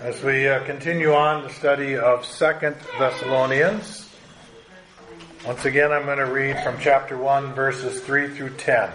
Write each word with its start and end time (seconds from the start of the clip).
As 0.00 0.22
we 0.22 0.48
uh, 0.48 0.64
continue 0.64 1.12
on 1.12 1.42
the 1.42 1.50
study 1.52 1.96
of 1.96 2.24
Second 2.24 2.76
Thessalonians, 2.98 4.08
once 5.46 5.64
again 5.64 5.92
I'm 5.92 6.04
going 6.04 6.18
to 6.18 6.26
read 6.26 6.58
from 6.62 6.78
chapter 6.80 7.16
1, 7.16 7.52
verses 7.54 8.00
3 8.00 8.28
through 8.28 8.56
10. 8.56 8.90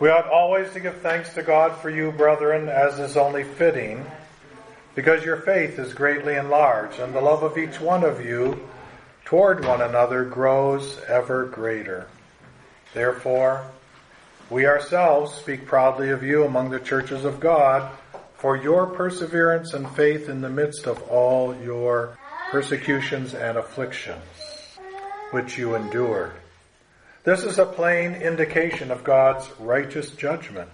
We 0.00 0.08
ought 0.10 0.28
always 0.28 0.72
to 0.72 0.80
give 0.80 1.00
thanks 1.00 1.32
to 1.34 1.42
God 1.42 1.76
for 1.76 1.90
you, 1.90 2.12
brethren, 2.12 2.68
as 2.68 2.98
is 2.98 3.16
only 3.16 3.44
fitting, 3.44 4.04
because 4.94 5.24
your 5.24 5.38
faith 5.38 5.78
is 5.78 5.92
greatly 5.94 6.34
enlarged, 6.34 7.00
and 7.00 7.14
the 7.14 7.20
love 7.20 7.42
of 7.42 7.56
each 7.56 7.80
one 7.80 8.04
of 8.04 8.24
you 8.24 8.68
toward 9.24 9.64
one 9.64 9.82
another 9.82 10.24
grows 10.24 11.00
ever 11.08 11.46
greater. 11.46 12.06
Therefore, 12.94 13.64
we 14.50 14.66
ourselves 14.66 15.34
speak 15.34 15.66
proudly 15.66 16.10
of 16.10 16.22
you 16.22 16.44
among 16.44 16.70
the 16.70 16.80
churches 16.80 17.24
of 17.24 17.38
God 17.38 17.90
for 18.38 18.56
your 18.56 18.86
perseverance 18.86 19.74
and 19.74 19.90
faith 19.90 20.28
in 20.28 20.40
the 20.40 20.48
midst 20.48 20.86
of 20.86 21.02
all 21.10 21.54
your 21.56 22.16
persecutions 22.52 23.34
and 23.34 23.58
afflictions, 23.58 24.24
which 25.32 25.58
you 25.58 25.74
endured. 25.74 26.32
This 27.24 27.42
is 27.42 27.58
a 27.58 27.66
plain 27.66 28.14
indication 28.14 28.92
of 28.92 29.02
God's 29.02 29.50
righteous 29.58 30.12
judgment, 30.12 30.70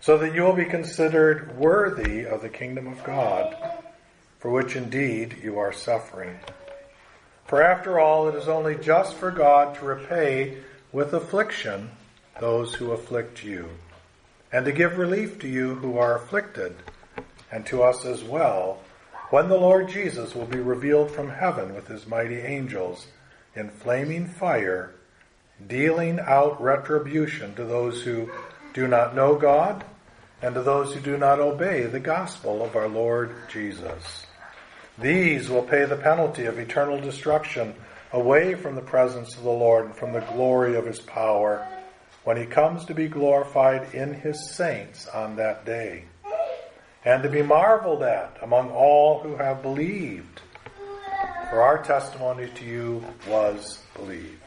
so 0.00 0.16
that 0.18 0.34
you 0.34 0.42
will 0.42 0.54
be 0.54 0.64
considered 0.64 1.58
worthy 1.58 2.24
of 2.24 2.42
the 2.42 2.48
kingdom 2.48 2.86
of 2.86 3.02
God, 3.02 3.56
for 4.38 4.52
which 4.52 4.76
indeed 4.76 5.36
you 5.42 5.58
are 5.58 5.72
suffering. 5.72 6.38
For 7.46 7.60
after 7.60 7.98
all, 7.98 8.28
it 8.28 8.36
is 8.36 8.46
only 8.46 8.76
just 8.76 9.16
for 9.16 9.32
God 9.32 9.74
to 9.76 9.84
repay 9.84 10.58
with 10.92 11.12
affliction 11.12 11.90
those 12.40 12.74
who 12.74 12.92
afflict 12.92 13.42
you 13.42 13.68
and 14.54 14.64
to 14.66 14.72
give 14.72 14.98
relief 14.98 15.40
to 15.40 15.48
you 15.48 15.74
who 15.74 15.98
are 15.98 16.14
afflicted, 16.14 16.76
and 17.50 17.66
to 17.66 17.82
us 17.82 18.04
as 18.04 18.22
well, 18.22 18.78
when 19.30 19.48
the 19.48 19.58
Lord 19.58 19.88
Jesus 19.88 20.32
will 20.32 20.46
be 20.46 20.60
revealed 20.60 21.10
from 21.10 21.28
heaven 21.28 21.74
with 21.74 21.88
his 21.88 22.06
mighty 22.06 22.38
angels 22.38 23.08
in 23.56 23.68
flaming 23.68 24.28
fire, 24.28 24.94
dealing 25.66 26.20
out 26.20 26.62
retribution 26.62 27.56
to 27.56 27.64
those 27.64 28.02
who 28.02 28.30
do 28.74 28.86
not 28.86 29.16
know 29.16 29.34
God 29.34 29.84
and 30.40 30.54
to 30.54 30.62
those 30.62 30.94
who 30.94 31.00
do 31.00 31.16
not 31.18 31.40
obey 31.40 31.86
the 31.86 31.98
gospel 31.98 32.64
of 32.64 32.76
our 32.76 32.88
Lord 32.88 33.34
Jesus. 33.50 34.24
These 35.00 35.50
will 35.50 35.62
pay 35.62 35.84
the 35.84 35.96
penalty 35.96 36.44
of 36.44 36.60
eternal 36.60 37.00
destruction 37.00 37.74
away 38.12 38.54
from 38.54 38.76
the 38.76 38.82
presence 38.82 39.36
of 39.36 39.42
the 39.42 39.50
Lord 39.50 39.86
and 39.86 39.96
from 39.96 40.12
the 40.12 40.20
glory 40.20 40.76
of 40.76 40.86
his 40.86 41.00
power 41.00 41.66
when 42.24 42.36
he 42.36 42.46
comes 42.46 42.86
to 42.86 42.94
be 42.94 43.06
glorified 43.06 43.94
in 43.94 44.14
his 44.14 44.50
saints 44.50 45.06
on 45.08 45.36
that 45.36 45.64
day, 45.64 46.04
and 47.04 47.22
to 47.22 47.28
be 47.28 47.42
marveled 47.42 48.02
at 48.02 48.36
among 48.42 48.70
all 48.70 49.20
who 49.20 49.36
have 49.36 49.62
believed. 49.62 50.40
For 51.50 51.62
our 51.62 51.82
testimony 51.82 52.48
to 52.56 52.64
you 52.64 53.04
was 53.28 53.78
believed. 53.94 54.40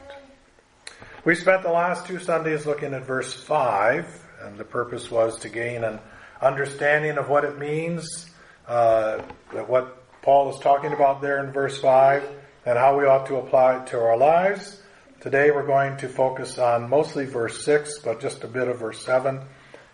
We 1.24 1.34
spent 1.34 1.62
the 1.62 1.70
last 1.70 2.06
two 2.06 2.18
Sundays 2.18 2.66
looking 2.66 2.94
at 2.94 3.06
verse 3.06 3.32
5, 3.32 4.26
and 4.42 4.58
the 4.58 4.64
purpose 4.64 5.10
was 5.10 5.38
to 5.40 5.48
gain 5.48 5.84
an 5.84 6.00
understanding 6.42 7.16
of 7.16 7.28
what 7.28 7.44
it 7.44 7.58
means, 7.58 8.30
uh, 8.66 9.18
what 9.66 10.02
Paul 10.22 10.50
is 10.54 10.60
talking 10.60 10.92
about 10.92 11.20
there 11.22 11.44
in 11.44 11.52
verse 11.52 11.80
5, 11.80 12.28
and 12.66 12.76
how 12.76 12.98
we 12.98 13.04
ought 13.04 13.26
to 13.26 13.36
apply 13.36 13.80
it 13.80 13.86
to 13.88 14.00
our 14.00 14.16
lives. 14.16 14.80
Today 15.20 15.50
we're 15.50 15.66
going 15.66 15.96
to 15.96 16.08
focus 16.08 16.58
on 16.58 16.88
mostly 16.88 17.24
verse 17.24 17.64
6, 17.64 17.98
but 18.04 18.20
just 18.20 18.44
a 18.44 18.46
bit 18.46 18.68
of 18.68 18.78
verse 18.78 19.04
7, 19.04 19.40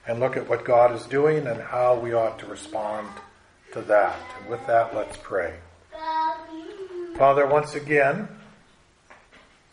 and 0.06 0.20
look 0.20 0.36
at 0.36 0.50
what 0.50 0.66
God 0.66 0.94
is 0.94 1.06
doing 1.06 1.46
and 1.46 1.62
how 1.62 1.98
we 1.98 2.12
ought 2.12 2.38
to 2.40 2.46
respond 2.46 3.08
to 3.72 3.80
that. 3.80 4.20
And 4.38 4.50
with 4.50 4.66
that, 4.66 4.94
let's 4.94 5.16
pray. 5.16 5.54
Father, 7.16 7.46
once 7.46 7.74
again, 7.74 8.28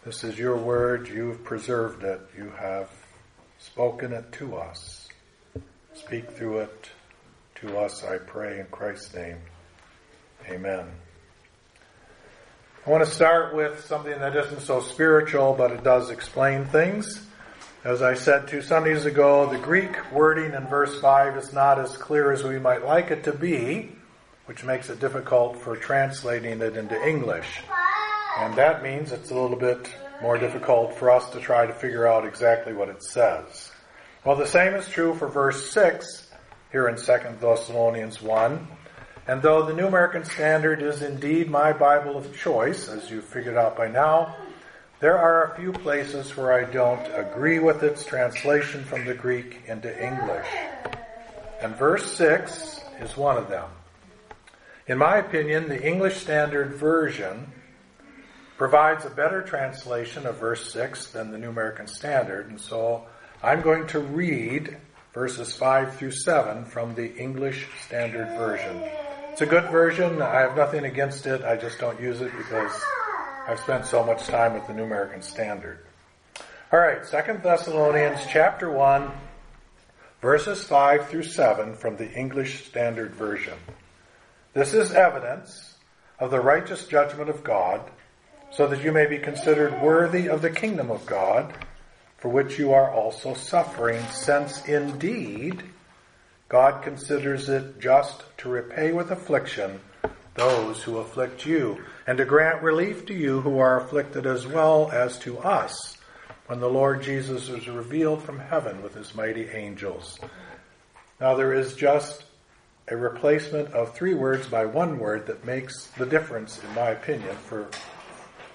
this 0.05 0.23
is 0.23 0.39
your 0.39 0.55
word. 0.55 1.09
You've 1.09 1.43
preserved 1.43 2.05
it. 2.05 2.21
You 2.37 2.49
have 2.51 2.89
spoken 3.59 4.13
it 4.13 4.31
to 4.33 4.55
us. 4.55 5.09
Speak 5.93 6.31
through 6.31 6.59
it 6.59 6.89
to 7.55 7.77
us, 7.77 8.05
I 8.05 8.19
pray, 8.19 8.61
in 8.61 8.67
Christ's 8.67 9.13
name. 9.15 9.39
Amen. 10.49 10.85
I 12.83 12.89
want 12.89 13.05
to 13.05 13.11
start 13.11 13.53
with 13.53 13.85
something 13.85 14.17
that 14.17 14.35
isn't 14.35 14.61
so 14.61 14.79
spiritual, 14.81 15.53
but 15.53 15.69
it 15.69 15.83
does 15.83 16.09
explain 16.09 16.65
things. 16.65 17.23
As 17.83 18.01
I 18.01 18.15
said 18.15 18.47
two 18.47 18.63
Sundays 18.63 19.05
ago, 19.05 19.47
the 19.47 19.59
Greek 19.59 20.11
wording 20.11 20.55
in 20.55 20.65
verse 20.65 20.99
5 20.99 21.37
is 21.37 21.53
not 21.53 21.77
as 21.77 21.95
clear 21.95 22.31
as 22.31 22.43
we 22.43 22.57
might 22.57 22.83
like 22.83 23.11
it 23.11 23.25
to 23.25 23.33
be, 23.33 23.91
which 24.47 24.63
makes 24.63 24.89
it 24.89 24.99
difficult 24.99 25.61
for 25.61 25.75
translating 25.75 26.59
it 26.59 26.75
into 26.75 26.99
English. 27.07 27.61
And 28.39 28.55
that 28.55 28.81
means 28.81 29.11
it's 29.11 29.29
a 29.29 29.35
little 29.35 29.59
bit 29.59 29.87
more 30.19 30.39
difficult 30.39 30.95
for 30.95 31.11
us 31.11 31.29
to 31.31 31.39
try 31.39 31.67
to 31.67 31.73
figure 31.73 32.07
out 32.07 32.25
exactly 32.25 32.73
what 32.73 32.89
it 32.89 33.03
says. 33.03 33.71
Well, 34.25 34.37
the 34.37 34.47
same 34.47 34.73
is 34.73 34.89
true 34.89 35.13
for 35.13 35.27
verse 35.27 35.69
6 35.69 36.31
here 36.71 36.87
in 36.87 36.95
2 36.95 37.03
Thessalonians 37.39 38.23
1. 38.23 38.67
And 39.31 39.41
though 39.41 39.65
the 39.65 39.73
New 39.73 39.87
American 39.87 40.25
Standard 40.25 40.81
is 40.81 41.01
indeed 41.01 41.49
my 41.49 41.71
Bible 41.71 42.17
of 42.17 42.37
choice, 42.37 42.89
as 42.89 43.09
you've 43.09 43.23
figured 43.23 43.55
out 43.55 43.77
by 43.77 43.87
now, 43.87 44.35
there 44.99 45.17
are 45.17 45.45
a 45.45 45.55
few 45.55 45.71
places 45.71 46.35
where 46.35 46.51
I 46.51 46.69
don't 46.69 47.07
agree 47.15 47.59
with 47.59 47.81
its 47.81 48.03
translation 48.03 48.83
from 48.83 49.05
the 49.05 49.13
Greek 49.13 49.61
into 49.67 49.87
English. 49.87 50.47
And 51.61 51.73
verse 51.77 52.11
6 52.11 52.81
is 52.99 53.15
one 53.15 53.37
of 53.37 53.47
them. 53.47 53.69
In 54.87 54.97
my 54.97 55.19
opinion, 55.19 55.69
the 55.69 55.81
English 55.81 56.17
Standard 56.17 56.73
Version 56.73 57.53
provides 58.57 59.05
a 59.05 59.09
better 59.09 59.43
translation 59.43 60.25
of 60.25 60.39
verse 60.39 60.73
6 60.73 61.11
than 61.11 61.31
the 61.31 61.37
New 61.37 61.51
American 61.51 61.87
Standard, 61.87 62.49
and 62.49 62.59
so 62.59 63.05
I'm 63.41 63.61
going 63.61 63.87
to 63.87 63.99
read 63.99 64.75
verses 65.13 65.55
5 65.55 65.95
through 65.95 66.11
7 66.11 66.65
from 66.65 66.95
the 66.95 67.15
English 67.15 67.69
Standard 67.85 68.27
Version. 68.37 69.00
It's 69.31 69.39
a 69.39 69.45
good 69.45 69.71
version. 69.71 70.21
I 70.21 70.41
have 70.41 70.57
nothing 70.57 70.83
against 70.83 71.25
it. 71.25 71.41
I 71.41 71.55
just 71.55 71.79
don't 71.79 71.99
use 72.01 72.19
it 72.19 72.35
because 72.37 72.73
I've 73.47 73.61
spent 73.61 73.85
so 73.85 74.03
much 74.03 74.27
time 74.27 74.53
with 74.53 74.67
the 74.67 74.73
New 74.73 74.83
American 74.83 75.21
Standard. 75.21 75.79
All 76.69 76.79
right, 76.79 77.05
Second 77.05 77.41
Thessalonians 77.41 78.19
chapter 78.27 78.69
1, 78.69 79.09
verses 80.21 80.61
5 80.65 81.07
through 81.07 81.23
7 81.23 81.75
from 81.75 81.95
the 81.95 82.11
English 82.11 82.65
Standard 82.65 83.15
Version. 83.15 83.57
This 84.53 84.73
is 84.73 84.91
evidence 84.91 85.75
of 86.19 86.29
the 86.29 86.41
righteous 86.41 86.85
judgment 86.85 87.29
of 87.29 87.41
God, 87.41 87.89
so 88.51 88.67
that 88.67 88.83
you 88.83 88.91
may 88.91 89.05
be 89.05 89.17
considered 89.17 89.81
worthy 89.81 90.27
of 90.27 90.41
the 90.41 90.49
kingdom 90.49 90.91
of 90.91 91.05
God, 91.05 91.53
for 92.17 92.27
which 92.27 92.59
you 92.59 92.73
are 92.73 92.91
also 92.91 93.33
suffering, 93.33 94.03
since 94.11 94.65
indeed 94.65 95.63
God 96.51 96.83
considers 96.83 97.47
it 97.47 97.79
just 97.79 98.25
to 98.39 98.49
repay 98.49 98.91
with 98.91 99.09
affliction 99.09 99.79
those 100.33 100.83
who 100.83 100.97
afflict 100.97 101.45
you, 101.45 101.81
and 102.05 102.17
to 102.17 102.25
grant 102.25 102.61
relief 102.61 103.05
to 103.05 103.13
you 103.13 103.39
who 103.39 103.57
are 103.59 103.79
afflicted 103.79 104.25
as 104.25 104.45
well 104.45 104.91
as 104.91 105.17
to 105.19 105.39
us, 105.39 105.97
when 106.47 106.59
the 106.59 106.67
Lord 106.67 107.03
Jesus 107.03 107.47
is 107.47 107.69
revealed 107.69 108.21
from 108.21 108.37
heaven 108.37 108.83
with 108.83 108.93
his 108.93 109.15
mighty 109.15 109.47
angels. 109.47 110.19
Now 111.21 111.35
there 111.35 111.53
is 111.53 111.73
just 111.73 112.25
a 112.89 112.97
replacement 112.97 113.69
of 113.69 113.95
three 113.95 114.13
words 114.13 114.45
by 114.45 114.65
one 114.65 114.99
word 114.99 115.27
that 115.27 115.45
makes 115.45 115.87
the 115.97 116.05
difference, 116.05 116.61
in 116.61 116.75
my 116.75 116.89
opinion, 116.89 117.37
for 117.45 117.69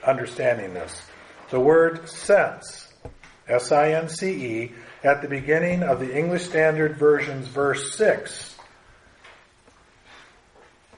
understanding 0.07 0.75
this. 0.75 1.01
The 1.49 1.61
word 1.61 2.07
since, 2.11 2.93
S-I-N-C-E, 3.49 4.73
at 5.03 5.23
the 5.23 5.29
beginning 5.29 5.83
of 5.83 6.01
the 6.01 6.17
English 6.17 6.45
Standard 6.45 6.97
Version's 6.97 7.49
verse 7.49 7.95
6. 7.97 8.57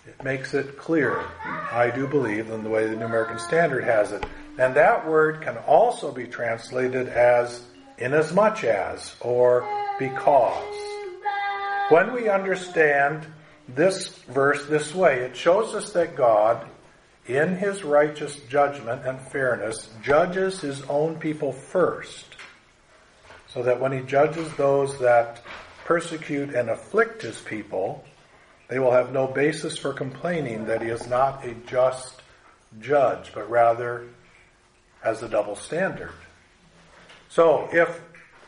It 0.07 0.25
makes 0.25 0.55
it 0.55 0.79
clear, 0.79 1.23
I 1.45 1.91
do 1.95 2.07
believe, 2.07 2.51
in 2.51 2.63
the 2.63 2.71
way 2.71 2.87
the 2.87 2.97
New 2.97 3.05
American 3.05 3.39
Standard 3.39 3.85
has 3.85 4.13
it. 4.13 4.25
And 4.59 4.75
that 4.75 5.07
word 5.07 5.43
can 5.43 5.57
also 5.59 6.13
be 6.13 6.27
translated 6.27 7.09
as 7.09 7.63
inasmuch 7.99 8.65
as 8.65 9.15
or 9.21 9.69
because. 9.99 10.75
When 11.91 12.13
we 12.13 12.29
understand 12.29 13.27
this 13.69 14.09
verse 14.09 14.67
this 14.67 14.95
way, 14.95 15.21
it 15.21 15.37
shows 15.37 15.75
us 15.75 15.93
that 15.93 16.17
God, 16.17 16.67
in 17.27 17.57
his 17.57 17.85
righteous 17.85 18.37
judgment 18.49 19.07
and 19.07 19.21
fairness, 19.21 19.91
judges 20.03 20.61
his 20.61 20.83
own 20.83 21.17
people 21.17 21.53
first 21.53 22.38
so 23.53 23.63
that 23.63 23.81
when 23.81 23.93
he 23.93 24.01
judges 24.01 24.53
those 24.55 24.99
that 24.99 25.43
persecute 25.85 26.55
and 26.55 26.69
afflict 26.69 27.23
his 27.23 27.41
people, 27.41 28.05
they 28.69 28.79
will 28.79 28.93
have 28.93 29.13
no 29.13 29.27
basis 29.27 29.79
for 29.79 29.93
complaining 29.93 30.67
that 30.67 30.83
he 30.83 30.89
is 30.89 31.09
not 31.09 31.45
a 31.45 31.55
just 31.67 32.21
judge, 32.81 33.33
but 33.35 33.49
rather 33.49 34.07
has 35.03 35.23
a 35.23 35.29
double 35.29 35.57
standard. 35.57 36.13
So, 37.31 37.69
if 37.73 38.01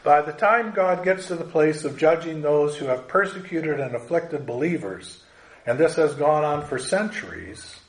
by 0.03 0.23
the 0.23 0.33
time 0.33 0.73
God 0.73 1.05
gets 1.05 1.27
to 1.29 1.37
the 1.37 1.45
place 1.45 1.85
of 1.85 1.99
judging 1.99 2.43
those 2.43 2.77
who 2.77 2.87
have 2.87 3.09
persecuted 3.09 3.81
and 3.81 3.95
afflicted 3.95 4.47
believers, 4.47 5.23
and 5.67 5.79
this 5.79 5.97
has 5.97 6.15
gone 6.15 6.45
on 6.45 6.67
for 6.67 6.79
centuries, 6.79 7.81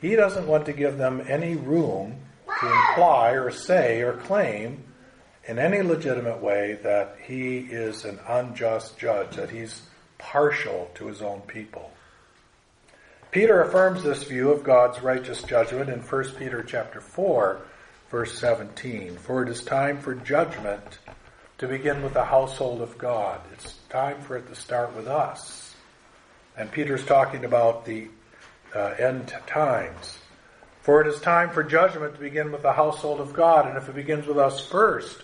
he 0.00 0.16
doesn't 0.16 0.46
want 0.48 0.66
to 0.66 0.72
give 0.72 0.98
them 0.98 1.22
any 1.28 1.54
room 1.54 2.16
to 2.60 2.66
imply 2.66 3.30
or 3.30 3.50
say 3.50 4.02
or 4.02 4.14
claim 4.14 4.84
in 5.46 5.58
any 5.58 5.82
legitimate 5.82 6.40
way 6.40 6.78
that 6.82 7.16
he 7.24 7.58
is 7.58 8.04
an 8.04 8.18
unjust 8.28 8.98
judge, 8.98 9.36
that 9.36 9.50
he's 9.50 9.82
partial 10.18 10.90
to 10.94 11.06
his 11.06 11.20
own 11.20 11.40
people. 11.42 11.90
Peter 13.32 13.62
affirms 13.62 14.02
this 14.02 14.24
view 14.24 14.50
of 14.50 14.62
God's 14.62 15.02
righteous 15.02 15.42
judgment 15.42 15.88
in 15.88 16.00
1 16.00 16.24
Peter 16.38 16.62
chapter 16.62 17.00
4, 17.00 17.60
verse 18.10 18.38
17. 18.38 19.16
For 19.16 19.42
it 19.42 19.48
is 19.48 19.64
time 19.64 19.98
for 19.98 20.14
judgment 20.14 20.98
to 21.58 21.66
begin 21.66 22.02
with 22.02 22.14
the 22.14 22.24
household 22.24 22.82
of 22.82 22.98
God. 22.98 23.40
It's 23.54 23.78
time 23.88 24.20
for 24.20 24.36
it 24.36 24.46
to 24.48 24.54
start 24.54 24.94
with 24.94 25.08
us. 25.08 25.74
And 26.56 26.70
Peter's 26.70 27.04
talking 27.06 27.44
about 27.44 27.84
the 27.84 28.08
uh, 28.74 28.94
end 28.98 29.34
times. 29.46 30.18
For 30.82 31.00
it 31.00 31.06
is 31.06 31.20
time 31.20 31.50
for 31.50 31.62
judgment 31.62 32.14
to 32.14 32.20
begin 32.20 32.52
with 32.52 32.62
the 32.62 32.72
household 32.72 33.20
of 33.20 33.32
God. 33.32 33.66
And 33.66 33.76
if 33.76 33.88
it 33.88 33.94
begins 33.94 34.26
with 34.26 34.38
us 34.38 34.60
first, 34.68 35.22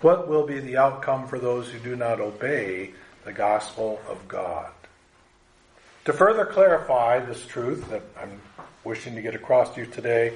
what 0.00 0.28
will 0.28 0.46
be 0.46 0.60
the 0.60 0.76
outcome 0.76 1.26
for 1.28 1.38
those 1.38 1.68
who 1.70 1.78
do 1.78 1.96
not 1.96 2.20
obey 2.20 2.92
the 3.24 3.32
gospel 3.32 4.00
of 4.08 4.26
God? 4.28 4.72
To 6.06 6.12
further 6.12 6.46
clarify 6.46 7.20
this 7.20 7.46
truth 7.46 7.90
that 7.90 8.02
I'm 8.20 8.40
wishing 8.84 9.14
to 9.14 9.22
get 9.22 9.34
across 9.34 9.74
to 9.74 9.80
you 9.80 9.86
today, 9.86 10.34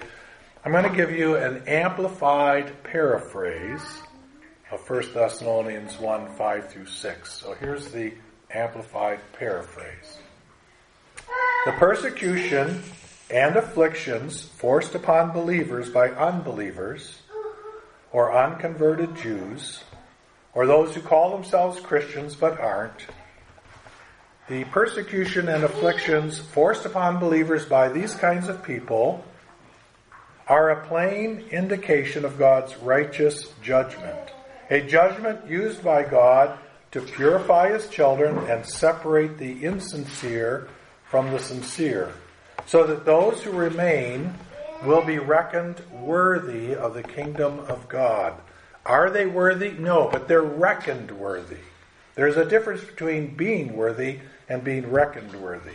I'm 0.65 0.73
going 0.73 0.85
to 0.85 0.95
give 0.95 1.11
you 1.11 1.37
an 1.37 1.63
amplified 1.67 2.83
paraphrase 2.85 3.83
of 4.71 4.89
1 4.89 5.13
Thessalonians 5.15 5.99
1 5.99 6.35
5 6.37 6.71
through 6.71 6.87
6. 6.87 7.33
So 7.33 7.55
here's 7.55 7.91
the 7.91 8.13
amplified 8.51 9.21
paraphrase. 9.39 10.19
The 11.67 11.73
persecution 11.73 12.83
and 13.31 13.57
afflictions 13.57 14.45
forced 14.45 14.95
upon 14.95 15.33
believers 15.33 15.89
by 15.89 16.11
unbelievers 16.11 17.23
or 18.15 18.33
unconverted 18.33 19.17
Jews 19.17 19.83
or 20.55 20.67
those 20.67 20.95
who 20.95 21.01
call 21.01 21.33
themselves 21.33 21.81
Christians 21.81 22.37
but 22.37 22.61
aren't, 22.61 23.07
the 24.49 24.63
persecution 24.67 25.49
and 25.49 25.65
afflictions 25.65 26.39
forced 26.39 26.87
upon 26.87 27.19
believers 27.19 27.65
by 27.67 27.89
these 27.89 28.15
kinds 28.15 28.49
of 28.49 28.63
people 28.63 29.25
are 30.47 30.71
a 30.71 30.87
plain 30.87 31.41
indication 31.51 32.25
of 32.25 32.39
God's 32.39 32.77
righteous 32.77 33.49
judgment. 33.63 34.31
A 34.71 34.81
judgment 34.81 35.49
used 35.49 35.83
by 35.83 36.05
God 36.05 36.57
to 36.93 37.01
purify 37.01 37.73
his 37.73 37.89
children 37.89 38.39
and 38.49 38.65
separate 38.65 39.39
the 39.39 39.65
insincere 39.65 40.69
from 41.11 41.33
the 41.33 41.41
sincere, 41.41 42.13
so 42.67 42.87
that 42.87 43.05
those 43.05 43.43
who 43.43 43.51
remain 43.51 44.35
will 44.85 45.03
be 45.03 45.19
reckoned 45.19 45.81
worthy 45.93 46.75
of 46.75 46.95
the 46.95 47.03
kingdom 47.03 47.61
of 47.61 47.89
God. 47.89 48.35
Are 48.87 49.11
they 49.11 49.27
worthy? 49.27 49.71
No, 49.73 50.09
but 50.11 50.29
they're 50.29 50.43
reckoned 50.43 51.11
worthy. 51.11 51.59
There's 52.15 52.37
a 52.37 52.45
difference 52.45 52.85
between 52.85 53.35
being 53.35 53.77
worthy 53.77 54.21
and 54.49 54.63
being 54.63 54.91
reckoned 54.91 55.35
worthy. 55.41 55.73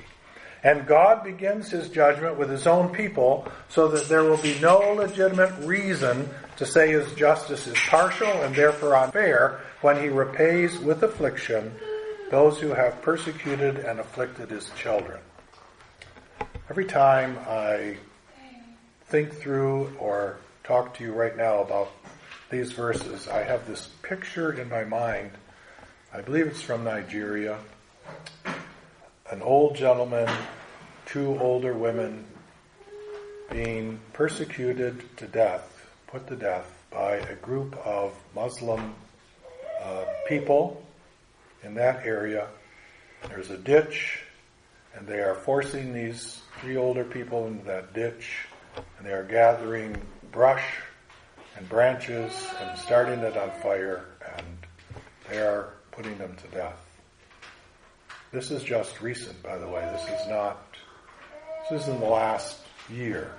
And 0.63 0.85
God 0.85 1.23
begins 1.23 1.71
his 1.71 1.89
judgment 1.89 2.37
with 2.37 2.49
his 2.49 2.67
own 2.67 2.93
people 2.93 3.47
so 3.69 3.87
that 3.89 4.09
there 4.09 4.23
will 4.23 4.37
be 4.37 4.59
no 4.59 4.79
legitimate 4.93 5.53
reason 5.65 6.29
to 6.57 6.65
say 6.65 6.91
his 6.91 7.13
justice 7.13 7.65
is 7.65 7.77
partial 7.87 8.27
and 8.27 8.53
therefore 8.53 8.95
unfair 8.95 9.61
when 9.81 10.01
he 10.01 10.09
repays 10.09 10.77
with 10.77 11.03
affliction 11.03 11.73
those 12.29 12.59
who 12.59 12.69
have 12.73 13.01
persecuted 13.01 13.77
and 13.77 13.99
afflicted 13.99 14.49
his 14.49 14.69
children. 14.71 15.19
Every 16.69 16.85
time 16.85 17.39
I 17.47 17.97
think 19.09 19.33
through 19.33 19.91
or 19.97 20.37
talk 20.63 20.93
to 20.93 21.03
you 21.03 21.11
right 21.11 21.35
now 21.35 21.61
about 21.61 21.91
these 22.51 22.71
verses, 22.73 23.27
I 23.27 23.41
have 23.41 23.67
this 23.67 23.89
picture 24.03 24.53
in 24.53 24.69
my 24.69 24.83
mind. 24.83 25.31
I 26.13 26.21
believe 26.21 26.45
it's 26.45 26.61
from 26.61 26.83
Nigeria. 26.83 27.57
An 29.31 29.41
old 29.41 29.75
gentleman, 29.75 30.29
two 31.07 31.39
older 31.39 31.73
women 31.73 32.23
being 33.51 33.99
persecuted 34.13 35.03
to 35.17 35.27
death, 35.27 35.87
put 36.05 36.27
to 36.27 36.35
death 36.35 36.71
by 36.91 37.15
a 37.15 37.35
group 37.35 37.75
of 37.85 38.13
Muslim 38.35 38.93
uh, 39.83 40.05
people 40.27 40.83
in 41.63 41.73
that 41.73 42.05
area. 42.05 42.47
There's 43.27 43.49
a 43.49 43.57
ditch, 43.57 44.23
and 44.95 45.07
they 45.07 45.19
are 45.19 45.33
forcing 45.33 45.93
these 45.93 46.41
three 46.61 46.77
older 46.77 47.03
people 47.03 47.47
into 47.47 47.65
that 47.65 47.93
ditch, 47.93 48.45
and 48.75 49.05
they 49.05 49.11
are 49.11 49.23
gathering 49.23 49.95
brush 50.31 50.63
and 51.57 51.67
branches 51.67 52.31
and 52.61 52.77
starting 52.79 53.19
it 53.19 53.35
on 53.35 53.51
fire, 53.61 54.05
and 54.37 54.45
they 55.29 55.39
are 55.39 55.73
putting 55.91 56.17
them 56.17 56.35
to 56.37 56.47
death. 56.47 56.77
This 58.31 58.51
is 58.51 58.63
just 58.63 59.01
recent, 59.01 59.41
by 59.41 59.57
the 59.57 59.67
way. 59.67 59.81
This 59.91 60.21
is 60.21 60.27
not, 60.27 60.75
this 61.69 61.81
is 61.81 61.87
in 61.87 61.99
the 61.99 62.05
last 62.05 62.57
year 62.89 63.31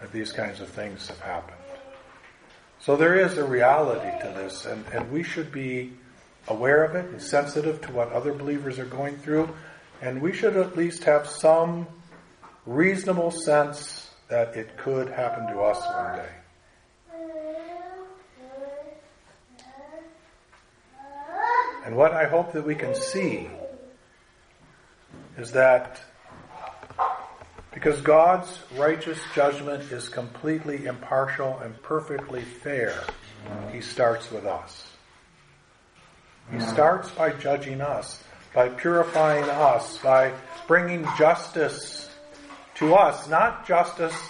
that 0.00 0.12
these 0.12 0.32
kinds 0.32 0.60
of 0.60 0.68
things 0.68 1.08
have 1.08 1.20
happened. 1.20 1.56
So 2.78 2.96
there 2.96 3.18
is 3.18 3.38
a 3.38 3.44
reality 3.44 4.10
to 4.26 4.34
this, 4.34 4.66
and, 4.66 4.84
and 4.92 5.10
we 5.10 5.22
should 5.22 5.52
be 5.52 5.92
aware 6.48 6.84
of 6.84 6.94
it 6.94 7.08
and 7.10 7.22
sensitive 7.22 7.80
to 7.82 7.92
what 7.92 8.12
other 8.12 8.32
believers 8.32 8.78
are 8.78 8.84
going 8.84 9.16
through, 9.16 9.48
and 10.00 10.20
we 10.20 10.32
should 10.32 10.56
at 10.56 10.76
least 10.76 11.04
have 11.04 11.28
some 11.28 11.86
reasonable 12.66 13.30
sense 13.30 14.10
that 14.32 14.56
it 14.56 14.78
could 14.78 15.10
happen 15.10 15.46
to 15.54 15.60
us 15.60 15.78
one 15.94 16.16
day. 16.16 16.32
And 21.84 21.94
what 21.94 22.12
I 22.12 22.24
hope 22.24 22.52
that 22.52 22.64
we 22.66 22.74
can 22.74 22.94
see 22.94 23.50
is 25.36 25.52
that 25.52 26.00
because 27.74 28.00
God's 28.00 28.58
righteous 28.78 29.20
judgment 29.34 29.92
is 29.92 30.08
completely 30.08 30.86
impartial 30.86 31.58
and 31.58 31.80
perfectly 31.82 32.40
fair, 32.40 33.04
He 33.70 33.82
starts 33.82 34.30
with 34.30 34.46
us. 34.46 34.88
He 36.50 36.60
starts 36.60 37.10
by 37.10 37.32
judging 37.32 37.82
us, 37.82 38.24
by 38.54 38.70
purifying 38.70 39.44
us, 39.44 39.98
by 39.98 40.32
bringing 40.66 41.06
justice 41.18 42.08
to 42.82 42.96
us, 42.96 43.28
not 43.28 43.64
justice 43.64 44.28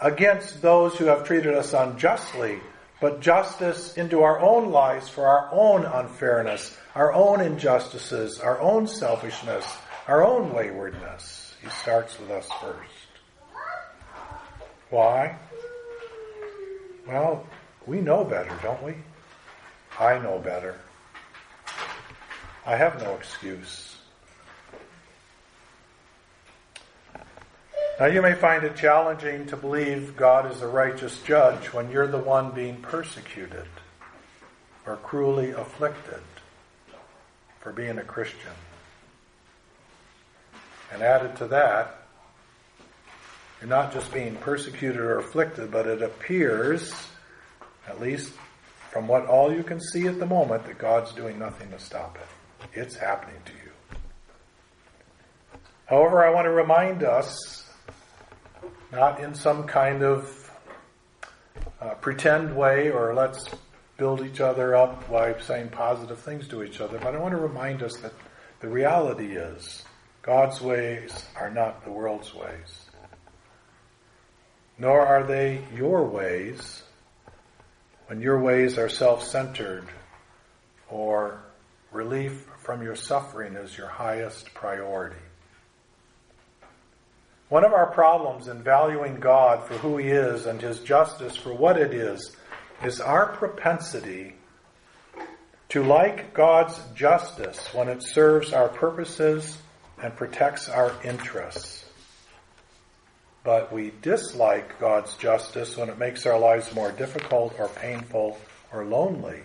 against 0.00 0.62
those 0.62 0.96
who 0.96 1.06
have 1.06 1.24
treated 1.24 1.52
us 1.54 1.72
unjustly, 1.72 2.60
but 3.00 3.20
justice 3.20 3.96
into 3.96 4.22
our 4.22 4.38
own 4.38 4.70
lives 4.70 5.08
for 5.08 5.26
our 5.26 5.48
own 5.50 5.84
unfairness, 5.84 6.76
our 6.94 7.12
own 7.12 7.40
injustices, 7.40 8.38
our 8.38 8.60
own 8.60 8.86
selfishness, 8.86 9.66
our 10.06 10.24
own 10.24 10.54
waywardness. 10.54 11.54
He 11.60 11.68
starts 11.70 12.16
with 12.20 12.30
us 12.30 12.48
first. 12.60 13.08
Why? 14.90 15.36
Well, 17.06 17.44
we 17.84 18.00
know 18.00 18.22
better, 18.22 18.56
don't 18.62 18.82
we? 18.84 18.94
I 19.98 20.20
know 20.20 20.38
better. 20.38 20.76
I 22.64 22.76
have 22.76 23.02
no 23.02 23.14
excuse. 23.16 23.97
Now, 27.98 28.06
you 28.06 28.22
may 28.22 28.34
find 28.34 28.62
it 28.62 28.76
challenging 28.76 29.46
to 29.46 29.56
believe 29.56 30.16
God 30.16 30.52
is 30.52 30.62
a 30.62 30.68
righteous 30.68 31.20
judge 31.22 31.72
when 31.72 31.90
you're 31.90 32.06
the 32.06 32.18
one 32.18 32.52
being 32.52 32.76
persecuted 32.76 33.66
or 34.86 34.96
cruelly 34.98 35.50
afflicted 35.50 36.20
for 37.58 37.72
being 37.72 37.98
a 37.98 38.04
Christian. 38.04 38.52
And 40.92 41.02
added 41.02 41.34
to 41.38 41.48
that, 41.48 42.06
you're 43.60 43.68
not 43.68 43.92
just 43.92 44.12
being 44.14 44.36
persecuted 44.36 45.00
or 45.00 45.18
afflicted, 45.18 45.72
but 45.72 45.88
it 45.88 46.00
appears, 46.00 46.94
at 47.88 48.00
least 48.00 48.32
from 48.92 49.08
what 49.08 49.26
all 49.26 49.52
you 49.52 49.64
can 49.64 49.80
see 49.80 50.06
at 50.06 50.20
the 50.20 50.26
moment, 50.26 50.64
that 50.66 50.78
God's 50.78 51.12
doing 51.12 51.40
nothing 51.40 51.70
to 51.72 51.80
stop 51.80 52.16
it. 52.16 52.78
It's 52.78 52.94
happening 52.94 53.40
to 53.44 53.52
you. 53.52 53.98
However, 55.86 56.24
I 56.24 56.30
want 56.30 56.44
to 56.44 56.52
remind 56.52 57.02
us 57.02 57.67
not 58.92 59.20
in 59.20 59.34
some 59.34 59.66
kind 59.66 60.02
of 60.02 60.50
uh, 61.80 61.94
pretend 61.94 62.56
way 62.56 62.90
or 62.90 63.14
let's 63.14 63.48
build 63.96 64.24
each 64.24 64.40
other 64.40 64.76
up 64.76 65.10
by 65.10 65.38
saying 65.40 65.68
positive 65.68 66.18
things 66.20 66.48
to 66.48 66.62
each 66.62 66.80
other, 66.80 66.98
but 66.98 67.14
I 67.14 67.18
want 67.18 67.32
to 67.32 67.40
remind 67.40 67.82
us 67.82 67.96
that 67.98 68.12
the 68.60 68.68
reality 68.68 69.36
is 69.36 69.82
God's 70.22 70.60
ways 70.60 71.24
are 71.36 71.50
not 71.50 71.84
the 71.84 71.90
world's 71.90 72.34
ways, 72.34 72.86
nor 74.78 75.04
are 75.04 75.24
they 75.24 75.64
your 75.74 76.04
ways 76.04 76.82
when 78.06 78.20
your 78.20 78.40
ways 78.40 78.78
are 78.78 78.88
self 78.88 79.22
centered 79.24 79.86
or 80.88 81.40
relief 81.92 82.46
from 82.58 82.82
your 82.82 82.96
suffering 82.96 83.54
is 83.54 83.76
your 83.76 83.88
highest 83.88 84.52
priority. 84.54 85.27
One 87.48 87.64
of 87.64 87.72
our 87.72 87.86
problems 87.86 88.48
in 88.48 88.62
valuing 88.62 89.20
God 89.20 89.66
for 89.66 89.74
who 89.74 89.96
He 89.96 90.08
is 90.08 90.44
and 90.44 90.60
His 90.60 90.80
justice 90.80 91.34
for 91.36 91.52
what 91.52 91.78
it 91.78 91.94
is 91.94 92.36
is 92.84 93.00
our 93.00 93.32
propensity 93.32 94.34
to 95.70 95.82
like 95.82 96.34
God's 96.34 96.78
justice 96.94 97.72
when 97.72 97.88
it 97.88 98.02
serves 98.02 98.52
our 98.52 98.68
purposes 98.68 99.58
and 100.02 100.14
protects 100.16 100.68
our 100.68 100.92
interests. 101.02 101.84
But 103.44 103.72
we 103.72 103.92
dislike 104.02 104.78
God's 104.78 105.14
justice 105.16 105.76
when 105.76 105.88
it 105.88 105.98
makes 105.98 106.26
our 106.26 106.38
lives 106.38 106.74
more 106.74 106.92
difficult 106.92 107.54
or 107.58 107.68
painful 107.68 108.38
or 108.72 108.84
lonely, 108.84 109.40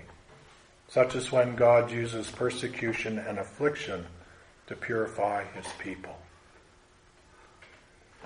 such 0.90 1.16
as 1.16 1.32
when 1.32 1.56
God 1.56 1.90
uses 1.90 2.30
persecution 2.30 3.18
and 3.18 3.40
affliction 3.40 4.06
to 4.68 4.76
purify 4.76 5.46
his 5.56 5.66
people. 5.80 6.18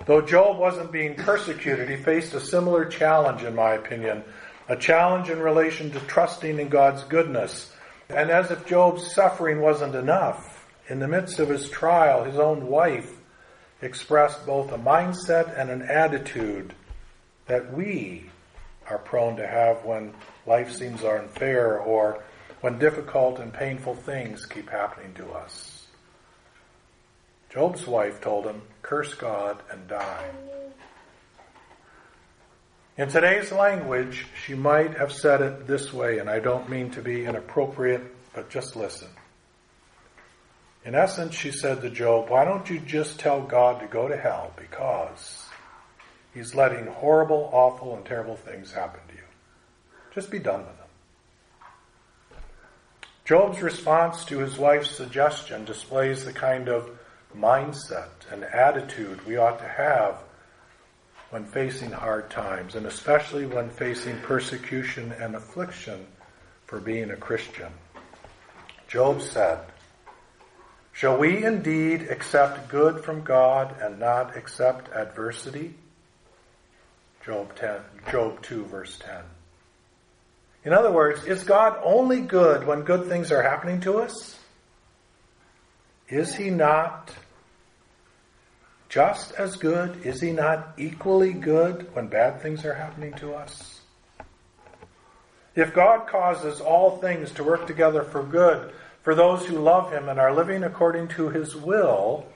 Though 0.06 0.20
Job 0.22 0.58
wasn't 0.58 0.92
being 0.92 1.14
persecuted, 1.14 1.88
he 1.88 1.96
faced 1.96 2.34
a 2.34 2.40
similar 2.40 2.84
challenge, 2.84 3.42
in 3.42 3.54
my 3.54 3.74
opinion, 3.74 4.24
a 4.68 4.76
challenge 4.76 5.30
in 5.30 5.40
relation 5.40 5.90
to 5.90 6.00
trusting 6.00 6.58
in 6.58 6.68
God's 6.68 7.04
goodness. 7.04 7.72
And 8.08 8.30
as 8.30 8.50
if 8.50 8.66
Job's 8.66 9.12
suffering 9.12 9.60
wasn't 9.60 9.94
enough, 9.94 10.66
in 10.88 11.00
the 11.00 11.08
midst 11.08 11.38
of 11.38 11.48
his 11.48 11.68
trial, 11.68 12.24
his 12.24 12.38
own 12.38 12.66
wife 12.66 13.10
expressed 13.82 14.46
both 14.46 14.72
a 14.72 14.78
mindset 14.78 15.58
and 15.58 15.70
an 15.70 15.82
attitude 15.82 16.74
that 17.46 17.72
we 17.72 18.30
are 18.88 18.98
prone 18.98 19.36
to 19.36 19.46
have 19.46 19.84
when 19.84 20.14
life 20.46 20.72
seems 20.72 21.04
unfair 21.04 21.78
or 21.78 22.24
when 22.60 22.78
difficult 22.78 23.38
and 23.38 23.52
painful 23.52 23.94
things 23.94 24.46
keep 24.46 24.68
happening 24.70 25.12
to 25.14 25.30
us. 25.32 25.87
Job's 27.50 27.86
wife 27.86 28.20
told 28.20 28.44
him, 28.44 28.62
curse 28.82 29.14
God 29.14 29.58
and 29.70 29.88
die. 29.88 30.30
In 32.98 33.08
today's 33.08 33.52
language, 33.52 34.26
she 34.44 34.54
might 34.54 34.98
have 34.98 35.12
said 35.12 35.40
it 35.40 35.66
this 35.66 35.92
way, 35.92 36.18
and 36.18 36.28
I 36.28 36.40
don't 36.40 36.68
mean 36.68 36.90
to 36.90 37.00
be 37.00 37.24
inappropriate, 37.24 38.02
but 38.34 38.50
just 38.50 38.74
listen. 38.74 39.08
In 40.84 40.94
essence, 40.94 41.34
she 41.34 41.52
said 41.52 41.80
to 41.82 41.90
Job, 41.90 42.28
Why 42.28 42.44
don't 42.44 42.68
you 42.68 42.80
just 42.80 43.20
tell 43.20 43.40
God 43.40 43.80
to 43.80 43.86
go 43.86 44.08
to 44.08 44.16
hell 44.16 44.52
because 44.56 45.46
he's 46.34 46.54
letting 46.54 46.86
horrible, 46.86 47.50
awful, 47.52 47.94
and 47.94 48.04
terrible 48.04 48.36
things 48.36 48.72
happen 48.72 49.00
to 49.08 49.14
you? 49.14 49.22
Just 50.14 50.30
be 50.30 50.38
done 50.38 50.66
with 50.66 50.76
them. 50.76 52.38
Job's 53.24 53.62
response 53.62 54.24
to 54.24 54.38
his 54.38 54.58
wife's 54.58 54.90
suggestion 54.90 55.64
displays 55.64 56.24
the 56.24 56.32
kind 56.32 56.68
of 56.68 56.97
mindset 57.36 58.08
and 58.30 58.44
attitude 58.44 59.24
we 59.26 59.36
ought 59.36 59.58
to 59.58 59.68
have 59.68 60.22
when 61.30 61.44
facing 61.44 61.90
hard 61.90 62.30
times, 62.30 62.74
and 62.74 62.86
especially 62.86 63.44
when 63.44 63.68
facing 63.68 64.18
persecution 64.20 65.12
and 65.12 65.34
affliction 65.34 66.06
for 66.66 66.80
being 66.80 67.10
a 67.10 67.16
Christian. 67.16 67.70
Job 68.88 69.20
said, 69.20 69.60
Shall 70.92 71.18
we 71.18 71.44
indeed 71.44 72.08
accept 72.10 72.68
good 72.68 73.04
from 73.04 73.22
God 73.22 73.76
and 73.80 74.00
not 74.00 74.36
accept 74.36 74.90
adversity? 74.92 75.74
Job 77.24 77.54
10, 77.54 77.80
Job 78.10 78.42
2 78.42 78.64
verse 78.64 78.98
10. 78.98 79.14
In 80.64 80.72
other 80.72 80.90
words, 80.90 81.24
is 81.24 81.44
God 81.44 81.78
only 81.84 82.20
good 82.20 82.66
when 82.66 82.82
good 82.82 83.06
things 83.06 83.30
are 83.30 83.42
happening 83.42 83.80
to 83.82 83.98
us? 83.98 84.37
Is 86.08 86.34
he 86.34 86.50
not 86.50 87.12
just 88.88 89.32
as 89.32 89.56
good? 89.56 90.06
Is 90.06 90.20
he 90.20 90.32
not 90.32 90.74
equally 90.78 91.32
good 91.32 91.94
when 91.94 92.08
bad 92.08 92.40
things 92.40 92.64
are 92.64 92.74
happening 92.74 93.12
to 93.14 93.34
us? 93.34 93.80
If 95.54 95.74
God 95.74 96.06
causes 96.06 96.60
all 96.60 96.98
things 96.98 97.32
to 97.32 97.44
work 97.44 97.66
together 97.66 98.02
for 98.02 98.22
good 98.22 98.72
for 99.02 99.14
those 99.14 99.44
who 99.44 99.58
love 99.58 99.92
him 99.92 100.08
and 100.08 100.18
are 100.18 100.32
living 100.32 100.62
according 100.62 101.08
to 101.08 101.28
his 101.28 101.54
will, 101.54 102.26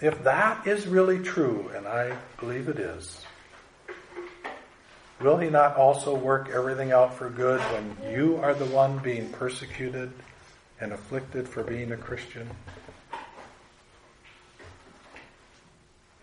if 0.00 0.22
that 0.24 0.66
is 0.66 0.86
really 0.86 1.20
true, 1.20 1.70
and 1.74 1.86
I 1.86 2.16
believe 2.38 2.68
it 2.68 2.78
is, 2.78 3.24
will 5.20 5.38
he 5.38 5.48
not 5.48 5.76
also 5.76 6.14
work 6.14 6.50
everything 6.52 6.92
out 6.92 7.14
for 7.14 7.30
good 7.30 7.60
when 7.60 8.12
you 8.12 8.36
are 8.36 8.52
the 8.52 8.66
one 8.66 8.98
being 8.98 9.30
persecuted 9.30 10.12
and 10.80 10.92
afflicted 10.92 11.48
for 11.48 11.62
being 11.62 11.92
a 11.92 11.96
Christian? 11.96 12.48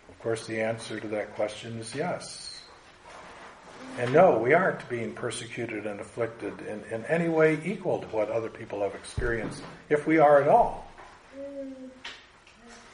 Of 0.10 0.20
course, 0.20 0.48
the 0.48 0.62
answer 0.62 1.00
to 1.00 1.08
that 1.10 1.36
question 1.36 1.78
is 1.80 1.94
yes. 1.94 2.62
And 3.98 4.12
no, 4.14 4.40
we 4.40 4.54
aren't 4.54 4.88
being 4.90 5.14
persecuted 5.14 5.86
and 5.86 6.00
afflicted 6.00 6.54
in, 6.62 6.84
in 6.92 7.06
any 7.06 7.30
way 7.30 7.60
equal 7.64 8.00
to 8.00 8.08
what 8.08 8.30
other 8.30 8.50
people 8.50 8.82
have 8.82 8.96
experienced, 8.96 9.62
if 9.90 10.08
we 10.08 10.18
are 10.18 10.42
at 10.42 10.48
all. 10.48 10.88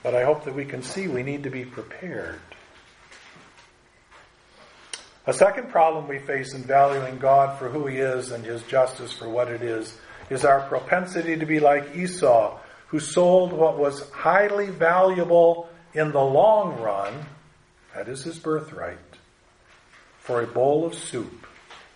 But 0.04 0.16
I 0.16 0.24
hope 0.24 0.46
that 0.46 0.56
we 0.56 0.66
can 0.66 0.82
see 0.82 1.08
we 1.08 1.24
need 1.24 1.44
to 1.44 1.50
be 1.50 1.66
prepared. 1.66 2.39
A 5.25 5.34
second 5.34 5.70
problem 5.70 6.08
we 6.08 6.20
face 6.20 6.54
in 6.54 6.63
valuing 6.63 7.18
God 7.20 7.60
for 7.60 7.70
who 7.70 7.86
He 7.86 7.98
is 7.98 8.32
and 8.32 8.44
His 8.44 8.63
justice 8.63 9.13
for 9.13 9.30
what 9.30 9.50
it 9.50 9.62
is, 9.62 9.96
is 10.29 10.45
our 10.45 10.62
propensity 10.62 11.38
to 11.38 11.45
be 11.45 11.59
like 11.59 11.95
Esau, 11.95 12.57
who 12.88 13.00
sold 13.00 13.53
what 13.53 13.77
was 13.77 14.09
highly 14.12 14.67
valuable 14.67 15.69
in 15.93 16.12
the 16.12 16.24
long 16.24 16.79
run, 16.81 17.13
that 17.95 18.07
is 18.07 18.24
his 18.24 18.38
birthright, 18.38 18.98
for 20.19 20.41
a 20.41 20.48
bowl 20.48 20.86
of 20.86 20.93
soup 20.93 21.48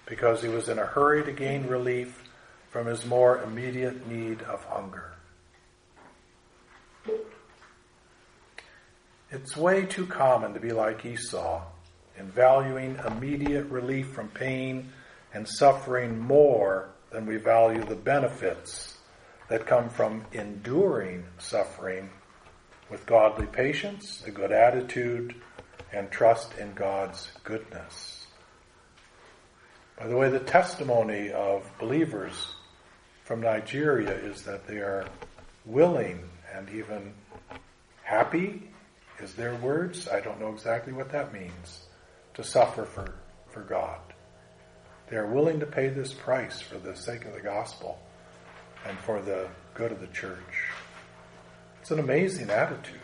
because 0.06 0.42
he 0.42 0.50
was 0.50 0.70
in 0.70 0.80
a 0.80 0.86
hurry 0.86 1.24
to 1.24 1.32
gain 1.32 1.68
relief 1.68 2.24
from 2.70 2.88
his 2.88 3.06
more 3.06 3.42
immediate 3.44 4.08
need 4.08 4.42
of 4.42 4.64
hunger. 4.66 5.14
It's 9.32 9.58
way 9.58 9.86
too 9.86 10.06
common 10.06 10.54
to 10.54 10.60
be 10.60 10.72
like 10.72 11.06
Esau 11.06 11.64
in 12.18 12.28
valuing 12.30 13.00
immediate 13.08 13.66
relief 13.66 14.08
from 14.10 14.28
pain 14.30 14.92
and 15.34 15.48
suffering 15.48 16.20
more 16.20 16.90
than 17.14 17.26
we 17.26 17.38
value 17.38 17.86
the 17.86 17.96
benefits 17.96 18.98
that 19.48 19.68
come 19.68 19.88
from 19.88 20.26
enduring 20.34 21.24
suffering 21.38 22.10
with 22.90 23.06
godly 23.06 23.46
patience, 23.46 24.24
a 24.26 24.32
good 24.32 24.52
attitude, 24.52 25.36
and 25.94 26.10
trust 26.12 26.58
in 26.58 26.74
God's 26.74 27.32
goodness. 27.44 28.26
By 29.98 30.08
the 30.08 30.18
way, 30.18 30.30
the 30.30 30.40
testimony 30.40 31.32
of 31.32 31.70
believers 31.80 32.48
from 33.24 33.42
Nigeria 33.42 34.12
is 34.12 34.42
that 34.44 34.68
they 34.68 34.78
are 34.78 35.06
willing 35.66 36.28
and 36.54 36.68
even 36.72 37.14
happy, 38.02 38.70
is 39.20 39.36
their 39.36 39.56
words. 39.56 40.08
I 40.08 40.20
don't 40.20 40.40
know 40.40 40.52
exactly 40.52 40.94
what 40.94 41.12
that 41.12 41.32
means, 41.32 41.86
to 42.34 42.44
suffer 42.44 42.86
for, 42.86 43.14
for 43.52 43.62
God. 43.62 44.13
They 45.10 45.18
are 45.18 45.28
willing 45.28 45.60
to 45.60 45.66
pay 45.66 45.90
this 45.90 46.14
price 46.14 46.62
for 46.62 46.78
the 46.78 46.96
sake 46.96 47.26
of 47.26 47.34
the 47.34 47.42
gospel 47.42 48.00
and 48.88 48.98
for 49.00 49.22
the 49.22 49.48
good 49.74 49.92
of 49.92 50.00
the 50.00 50.08
church. 50.08 50.70
It's 51.82 51.92
an 51.92 52.00
amazing 52.00 52.50
attitude. 52.50 53.00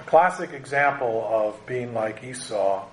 A 0.00 0.04
classic 0.06 0.52
example 0.52 1.26
of 1.28 1.66
being 1.66 1.92
like 1.92 2.22
Esau 2.22 2.86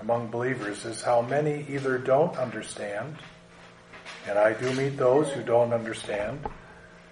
among 0.00 0.28
believers 0.28 0.84
is 0.84 1.02
how 1.02 1.22
many 1.22 1.66
either 1.68 1.98
don't 1.98 2.36
understand, 2.36 3.16
and 4.26 4.38
I 4.38 4.52
do 4.52 4.72
meet 4.74 4.96
those 4.96 5.30
who 5.30 5.42
don't 5.42 5.72
understand, 5.72 6.46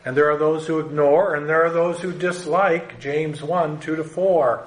and 0.05 0.17
there 0.17 0.31
are 0.31 0.39
those 0.39 0.67
who 0.67 0.79
ignore, 0.79 1.35
and 1.35 1.49
there 1.49 1.65
are 1.65 1.71
those 1.71 2.01
who 2.01 2.13
dislike 2.13 3.01
James 3.01 3.43
1 3.43 3.81
2 3.81 3.97
to 3.97 4.05
4. 4.05 4.67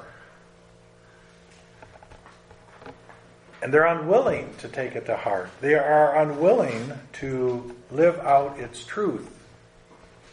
And 3.63 3.73
they're 3.73 3.85
unwilling 3.85 4.53
to 4.59 4.67
take 4.67 4.95
it 4.95 5.05
to 5.05 5.15
heart. 5.15 5.49
They 5.61 5.75
are 5.75 6.19
unwilling 6.19 6.93
to 7.13 7.75
live 7.91 8.17
out 8.19 8.59
its 8.59 8.83
truth. 8.83 9.29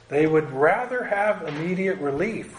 They 0.08 0.26
would 0.26 0.50
rather 0.50 1.04
have 1.04 1.46
immediate 1.46 1.98
relief 1.98 2.56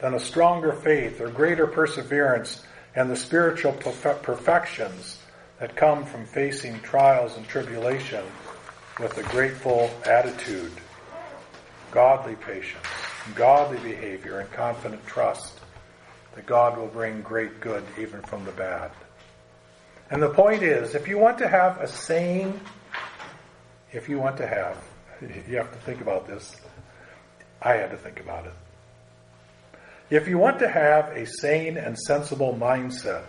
than 0.00 0.14
a 0.14 0.20
stronger 0.20 0.72
faith 0.72 1.20
or 1.20 1.28
greater 1.28 1.66
perseverance 1.66 2.64
and 2.94 3.10
the 3.10 3.16
spiritual 3.16 3.72
perfections 3.72 5.18
that 5.58 5.76
come 5.76 6.04
from 6.04 6.24
facing 6.26 6.80
trials 6.80 7.36
and 7.36 7.46
tribulation 7.46 8.24
with 9.00 9.16
a 9.18 9.22
grateful 9.24 9.90
attitude, 10.06 10.72
godly 11.94 12.34
patience, 12.34 12.84
godly 13.36 13.78
behavior, 13.78 14.40
and 14.40 14.50
confident 14.50 15.06
trust 15.06 15.60
that 16.34 16.44
God 16.44 16.76
will 16.76 16.88
bring 16.88 17.22
great 17.22 17.60
good 17.60 17.84
even 17.96 18.20
from 18.22 18.44
the 18.44 18.50
bad. 18.50 18.90
And 20.10 20.20
the 20.20 20.28
point 20.28 20.64
is, 20.64 20.96
if 20.96 21.06
you 21.06 21.18
want 21.18 21.38
to 21.38 21.48
have 21.48 21.80
a 21.80 21.86
sane, 21.86 22.60
if 23.92 24.08
you 24.08 24.18
want 24.18 24.36
to 24.38 24.46
have, 24.46 24.76
you 25.48 25.56
have 25.56 25.72
to 25.72 25.78
think 25.78 26.00
about 26.00 26.26
this. 26.26 26.56
I 27.62 27.74
had 27.74 27.92
to 27.92 27.96
think 27.96 28.18
about 28.18 28.46
it. 28.46 28.52
If 30.10 30.26
you 30.26 30.36
want 30.36 30.58
to 30.58 30.68
have 30.68 31.10
a 31.16 31.26
sane 31.26 31.76
and 31.76 31.96
sensible 31.96 32.58
mindset 32.60 33.24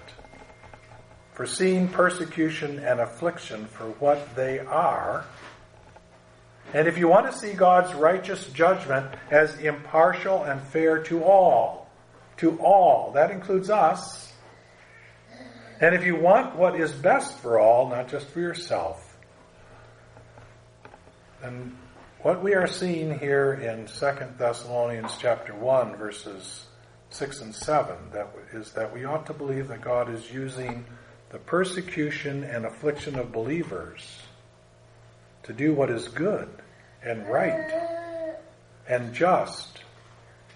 for 1.34 1.46
seeing 1.46 1.88
persecution 1.88 2.80
and 2.80 3.00
affliction 3.00 3.66
for 3.68 3.86
what 4.00 4.36
they 4.36 4.60
are, 4.60 5.26
and 6.74 6.88
if 6.88 6.98
you 6.98 7.08
want 7.08 7.32
to 7.32 7.38
see 7.38 7.54
God's 7.54 7.94
righteous 7.94 8.48
judgment 8.48 9.08
as 9.32 9.58
impartial 9.60 10.44
and 10.44 10.62
fair 10.62 11.04
to 11.04 11.24
all, 11.24 11.90
to 12.38 12.58
all, 12.60 13.12
that 13.12 13.32
includes 13.32 13.70
us, 13.70 14.34
and 15.80 15.94
if 15.94 16.06
you 16.06 16.16
want 16.16 16.56
what 16.56 16.80
is 16.80 16.92
best 16.92 17.38
for 17.40 17.60
all, 17.60 17.90
not 17.90 18.08
just 18.08 18.28
for 18.28 18.40
yourself, 18.40 19.18
then 21.42 21.78
what 22.22 22.42
we 22.42 22.56
are 22.56 22.66
seeing 22.66 23.20
here 23.20 23.54
in 23.54 23.86
2 23.86 24.26
Thessalonians 24.38 25.16
chapter 25.20 25.54
1 25.54 25.96
verses 25.96 26.66
6 27.12 27.42
and 27.42 27.54
7 27.54 27.96
that 28.14 28.30
is 28.52 28.72
that 28.72 28.92
we 28.92 29.06
ought 29.06 29.28
to 29.28 29.34
believe 29.34 29.68
that 29.68 29.82
God 29.82 30.10
is 30.10 30.34
using 30.34 30.86
the 31.30 31.38
persecution 31.38 32.44
and 32.44 32.66
affliction 32.66 33.20
of 33.20 33.32
believers 33.32 34.02
to 35.46 35.54
do 35.54 35.74
what 35.74 35.90
is 35.90 36.08
good 36.10 36.50
and 37.04 37.28
right 37.28 37.72
and 38.88 39.14
just 39.14 39.84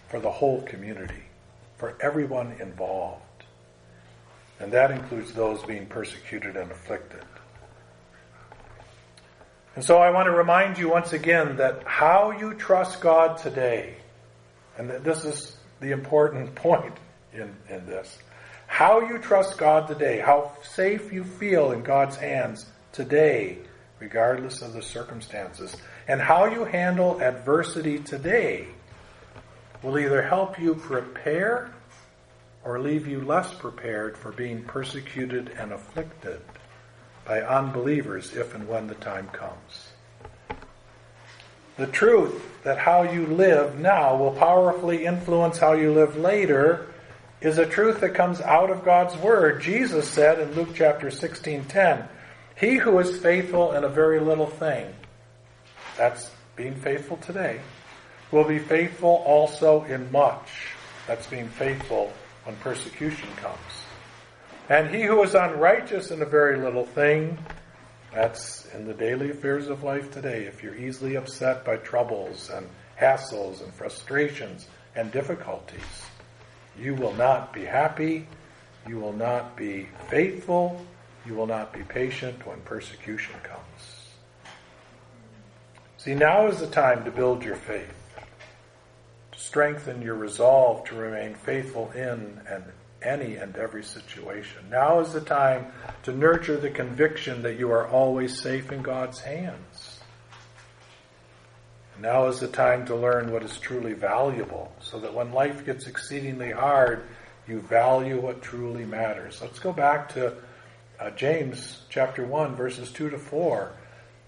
for 0.10 0.19
the 0.19 0.29
whole 0.29 0.62
community, 0.63 1.24
for 1.77 1.96
everyone 2.01 2.55
involved. 2.60 3.24
And 4.60 4.72
that 4.74 4.91
includes 4.91 5.34
those 5.34 5.63
being 5.63 5.86
persecuted 5.86 6.58
and 6.58 6.72
afflicted. 6.72 7.24
And 9.75 9.86
so 9.86 9.98
I 9.98 10.10
want 10.10 10.25
to 10.25 10.31
remind 10.31 10.77
you 10.77 10.89
once 10.89 11.13
again 11.13 11.58
that 11.58 11.84
how 11.86 12.31
you 12.31 12.53
trust 12.55 13.00
God 13.00 13.38
today, 13.38 13.96
and 14.77 14.89
this 14.89 15.24
is 15.24 15.55
the 15.79 15.91
important 15.91 16.53
point 16.55 16.96
in, 17.34 17.55
in 17.69 17.86
this, 17.86 18.17
how 18.67 19.08
you 19.08 19.19
trust 19.19 19.58
God 19.58 19.88
today, 19.88 20.19
how 20.19 20.51
safe 20.63 21.13
you 21.13 21.24
feel 21.24 21.72
in 21.72 21.81
God's 21.81 22.17
hands 22.17 22.65
today, 22.91 23.60
regardless 24.00 24.62
of 24.62 24.74
the 24.74 24.82
circumstances, 24.82 25.75
and 26.08 26.22
how 26.22 26.46
you 26.46 26.65
handle 26.65 27.22
adversity 27.22 28.00
today 28.00 28.68
will 29.84 29.98
either 29.98 30.22
help 30.22 30.60
you 30.60 30.75
prepare 30.75 31.72
or 32.63 32.79
leave 32.79 33.08
you 33.08 33.22
less 33.22 33.53
prepared 33.53 34.18
for 34.18 34.32
being 34.32 34.63
persecuted 34.63 35.50
and 35.58 35.72
afflicted 35.72 36.41
by 37.25 37.41
unbelievers 37.41 38.34
if 38.36 38.56
and 38.56 38.68
when 38.68 38.88
the 38.88 38.96
time 38.96 39.27
comes. 39.29 39.89
The 41.77 41.88
truth 41.88 42.63
that 42.63 42.77
how 42.77 43.03
you 43.03 43.25
live 43.25 43.79
now 43.79 44.18
will 44.18 44.32
powerfully 44.32 45.06
influence 45.06 45.58
how 45.58 45.74
you 45.74 45.94
live 45.94 46.18
later 46.18 46.88
is 47.39 47.58
a 47.58 47.65
truth 47.65 48.01
that 48.01 48.15
comes 48.15 48.41
out 48.41 48.70
of 48.70 48.84
God's 48.84 49.15
Word. 49.15 49.62
Jesus 49.62 50.10
said 50.10 50.39
in 50.39 50.53
Luke 50.56 50.70
chapter 50.75 51.08
16:10, 51.10 52.06
"He 52.60 52.75
who 52.75 53.00
is 53.00 53.20
faithful 53.20 53.74
in 53.74 53.84
a 53.84 53.89
very 53.89 54.20
little 54.20 54.48
thing, 54.48 54.94
that's 55.98 56.30
being 56.56 56.75
faithful 56.75 57.18
today, 57.18 57.62
will 58.32 58.44
be 58.44 58.60
faithful 58.60 59.24
also 59.25 59.84
in 59.84 60.12
much." 60.12 60.75
That's 61.08 61.25
being 61.28 61.48
faithful 61.48 62.12
when 62.44 62.56
persecution 62.58 63.30
comes. 63.38 63.86
And 64.68 64.94
he 64.94 65.04
who 65.04 65.24
is 65.24 65.34
unrighteous 65.34 66.12
in 66.12 66.22
a 66.22 66.25
very 66.25 66.58
little 66.58 66.86
thing, 66.86 67.38
that's 68.13 68.68
in 68.74 68.86
the 68.86 68.94
daily 68.94 69.32
affairs 69.32 69.70
of 69.70 69.84
life 69.84 70.12
today. 70.12 70.44
If 70.44 70.62
you're 70.62 70.75
easily 70.75 71.15
upset 71.15 71.63
by 71.65 71.78
troubles 71.78 72.50
and 72.50 72.67
hassles 73.00 73.62
and 73.62 73.74
frustrations 73.74 74.67
and 74.95 75.12
difficulties, 75.12 76.06
you 76.78 76.93
will 76.93 77.13
not 77.13 77.54
be 77.54 77.65
happy, 77.65 78.28
you 78.88 79.00
will 79.00 79.13
not 79.13 79.56
be 79.56 79.88
faithful, 80.10 80.86
you 81.25 81.34
will 81.36 81.47
not 81.47 81.73
be 81.73 81.82
patient 81.84 82.45
when 82.45 82.60
persecution 82.62 83.36
comes. 83.43 84.08
See, 85.97 86.15
now 86.15 86.47
is 86.47 86.60
the 86.60 86.67
time 86.67 87.03
to 87.05 87.12
build 87.12 87.43
your 87.43 87.55
faith 87.55 87.93
to 89.32 89.39
strengthen 89.39 90.01
your 90.01 90.15
resolve 90.15 90.86
to 90.86 90.95
remain 90.95 91.36
faithful 91.36 91.91
in 91.91 92.39
and 92.49 92.63
any 93.01 93.36
and 93.36 93.55
every 93.55 93.84
situation. 93.84 94.69
Now 94.69 94.99
is 94.99 95.13
the 95.13 95.21
time 95.21 95.67
to 96.03 96.12
nurture 96.12 96.58
the 96.58 96.69
conviction 96.69 97.41
that 97.43 97.58
you 97.58 97.71
are 97.71 97.88
always 97.88 98.41
safe 98.41 98.71
in 98.71 98.82
God's 98.82 99.19
hands. 99.19 99.99
Now 102.01 102.27
is 102.27 102.39
the 102.39 102.47
time 102.47 102.86
to 102.86 102.95
learn 102.95 103.32
what 103.32 103.43
is 103.43 103.58
truly 103.58 103.93
valuable 103.93 104.71
so 104.79 104.99
that 104.99 105.13
when 105.13 105.34
life 105.34 105.65
gets 105.65 105.88
exceedingly 105.88 106.51
hard, 106.51 107.03
you 107.47 107.60
value 107.60 108.19
what 108.21 108.41
truly 108.41 108.86
matters. 108.86 109.41
Let's 109.41 109.60
go 109.60 109.73
back 109.73 110.10
to 110.13 110.36
uh, 111.00 111.10
James 111.12 111.82
chapter 111.90 112.26
1 112.26 112.56
verses 112.56 112.92
2 112.92 113.12
to 113.12 113.18
4. 113.18 113.72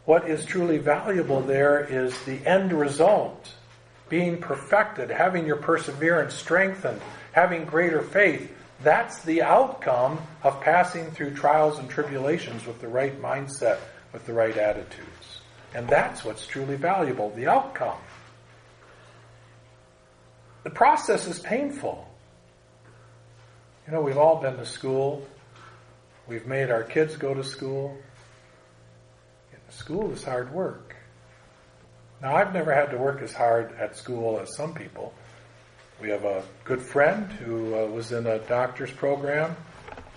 What 0.06 0.30
is 0.30 0.46
truly 0.46 0.78
valuable 0.78 1.42
there 1.42 1.84
is 1.84 2.20
the 2.24 2.46
end 2.46 2.74
result 2.74 3.54
being 4.10 4.38
perfected, 4.38 5.10
having 5.10 5.46
your 5.46 5.56
perseverance 5.56 6.34
strengthened, 6.34 7.02
having 7.32 7.64
greater 7.64 8.02
faith, 8.02 8.52
that's 8.84 9.22
the 9.24 9.44
outcome 9.44 10.20
of 10.44 10.60
passing 10.62 11.12
through 11.12 11.36
trials 11.36 11.78
and 11.78 11.90
tribulations 11.90 12.66
with 12.66 12.82
the 12.82 12.88
right 12.88 13.22
mindset, 13.22 13.78
with 14.12 14.26
the 14.26 14.34
right 14.34 14.58
attitudes. 14.58 15.42
And 15.74 15.88
that's 15.88 16.26
what's 16.26 16.48
truly 16.48 16.76
valuable, 16.76 17.30
the 17.30 17.48
outcome. 17.48 17.98
The 20.64 20.72
process 20.72 21.28
is 21.28 21.40
painful. 21.40 22.08
You 23.88 23.94
know, 23.94 24.02
we've 24.02 24.18
all 24.18 24.42
been 24.42 24.58
to 24.58 24.66
school. 24.66 25.26
We've 26.28 26.46
made 26.46 26.70
our 26.70 26.84
kids 26.84 27.18
go 27.18 27.34
to 27.34 27.44
school. 27.44 27.98
School 29.70 30.12
is 30.12 30.24
hard 30.24 30.54
work. 30.54 30.96
Now, 32.22 32.36
I've 32.36 32.54
never 32.54 32.74
had 32.74 32.92
to 32.92 32.98
work 32.98 33.22
as 33.22 33.34
hard 33.34 33.74
at 33.80 33.96
school 33.96 34.40
as 34.40 34.56
some 34.56 34.74
people. 34.74 35.14
We 36.02 36.10
have 36.10 36.26
a 36.26 36.44
good 36.66 36.82
friend 36.82 37.32
who 37.32 37.76
uh, 37.76 37.86
was 37.88 38.12
in 38.12 38.28
a 38.28 38.40
doctor's 38.40 38.92
program. 38.92 39.56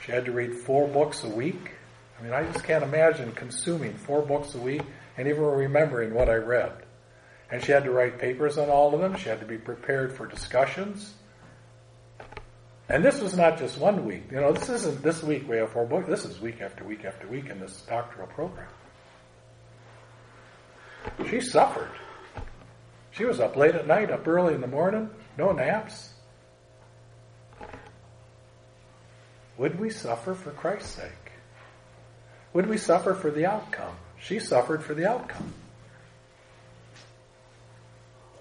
She 0.05 0.13
had 0.13 0.25
to 0.25 0.33
read 0.33 0.55
four 0.55 0.89
books 0.89 1.23
a 1.25 1.29
week. 1.29 1.71
I 2.19 2.23
mean, 2.23 2.33
I 2.33 2.43
just 2.45 2.65
can't 2.65 2.83
imagine 2.83 3.33
consuming 3.33 3.95
four 3.95 4.23
books 4.23 4.55
a 4.55 4.59
week 4.59 4.83
and 5.17 5.29
even 5.29 5.43
remembering 5.43 6.13
what 6.13 6.29
I 6.29 6.35
read. 6.35 6.73
And 7.51 7.63
she 7.63 7.73
had 7.73 7.85
to 7.85 7.91
write 7.91 8.19
papers 8.19 8.59
on 8.59 8.69
all 8.69 8.93
of 8.95 9.01
them. 9.01 9.17
She 9.17 9.29
had 9.29 9.41
to 9.41 9.47
be 9.47 9.59
prepared 9.59 10.13
for 10.17 10.27
discussions. 10.27 11.15
And 12.89 13.05
this 13.05 13.21
was 13.21 13.35
not 13.35 13.59
just 13.59 13.79
one 13.79 14.05
week. 14.05 14.25
You 14.31 14.41
know, 14.41 14.53
this 14.53 14.69
isn't 14.69 15.03
this 15.03 15.23
week 15.23 15.49
we 15.49 15.57
have 15.57 15.71
four 15.71 15.87
books. 15.87 16.07
This 16.07 16.25
is 16.25 16.41
week 16.41 16.61
after 16.61 16.85
week 16.85 17.05
after 17.05 17.27
week 17.27 17.49
in 17.49 17.59
this 17.59 17.81
doctoral 17.83 18.27
program. 18.29 18.69
She 21.29 21.41
suffered. 21.41 21.91
She 23.11 23.25
was 23.25 23.41
up 23.41 23.57
late 23.57 23.75
at 23.75 23.87
night, 23.87 24.11
up 24.11 24.27
early 24.27 24.55
in 24.55 24.61
the 24.61 24.67
morning, 24.67 25.09
no 25.39 25.53
naps. 25.53 26.11
Would 29.57 29.79
we 29.79 29.89
suffer 29.91 30.35
for 30.35 30.51
Christ's 30.51 30.97
sake? 30.97 31.33
Would 32.55 32.69
we 32.69 32.77
suffer 32.77 33.15
for 33.15 33.31
the 33.31 33.47
outcome? 33.47 33.97
She 34.19 34.41
suffered 34.41 34.83
for 34.83 34.95
the 34.95 35.09
outcome. 35.09 35.53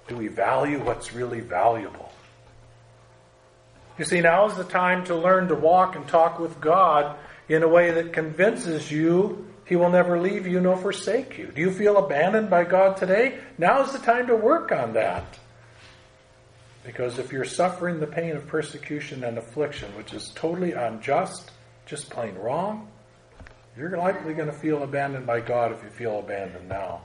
Do 0.08 0.17
we 0.17 0.27
value 0.27 0.84
what's 0.84 1.13
really 1.13 1.39
valuable? 1.39 2.12
You 3.97 4.06
see, 4.06 4.21
now 4.21 4.45
is 4.47 4.56
the 4.56 4.63
time 4.63 5.06
to 5.06 5.15
learn 5.15 5.49
to 5.49 5.56
walk 5.56 5.95
and 5.95 6.08
talk 6.08 6.39
with 6.39 6.60
God 6.60 7.15
in 7.47 7.63
a 7.63 7.67
way 7.67 7.91
that 7.91 8.13
convinces 8.13 8.91
you 8.91 9.47
he 9.65 9.75
will 9.75 9.89
never 9.89 10.19
leave 10.19 10.45
you 10.45 10.60
nor 10.60 10.77
forsake 10.77 11.38
you. 11.38 11.47
Do 11.47 11.62
you 11.62 11.71
feel 11.71 11.97
abandoned 11.97 12.49
by 12.49 12.63
God 12.63 12.97
today? 12.97 13.39
Now 13.58 13.84
is 13.84 13.91
the 13.91 13.99
time 13.99 14.27
to 14.27 14.36
work 14.36 14.71
on 14.71 14.93
that. 14.93 15.39
Because 16.84 17.17
if 17.17 17.32
you're 17.32 17.45
suffering 17.45 17.99
the 17.99 18.08
pain 18.08 18.36
of 18.36 18.45
persecution 18.47 19.23
and 19.23 19.38
affliction, 19.38 19.95
which 19.95 20.13
is 20.13 20.32
totally 20.36 20.73
unjust, 20.73 21.51
just 21.86 22.10
plain 22.10 22.36
wrong, 22.36 22.89
you're 23.77 23.97
likely 23.97 24.34
going 24.34 24.49
to 24.49 24.58
feel 24.58 24.84
abandoned 24.84 25.25
by 25.25 25.39
God 25.39 25.71
if 25.71 25.82
you 25.84 25.89
feel 25.89 26.19
abandoned 26.19 26.67
now. 26.67 27.01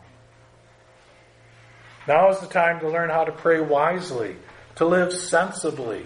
Now 2.08 2.30
is 2.30 2.40
the 2.40 2.46
time 2.46 2.80
to 2.80 2.88
learn 2.88 3.10
how 3.10 3.24
to 3.24 3.32
pray 3.32 3.60
wisely, 3.60 4.36
to 4.76 4.84
live 4.84 5.12
sensibly, 5.12 6.04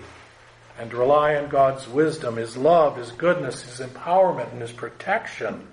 and 0.83 0.93
rely 0.93 1.37
on 1.37 1.49
God's 1.49 1.89
wisdom, 1.89 2.37
His 2.37 2.57
love, 2.57 2.97
His 2.97 3.13
goodness, 3.13 3.63
His 3.63 3.87
empowerment, 3.87 4.53
and 4.53 4.61
His 4.61 4.73
protection 4.73 5.69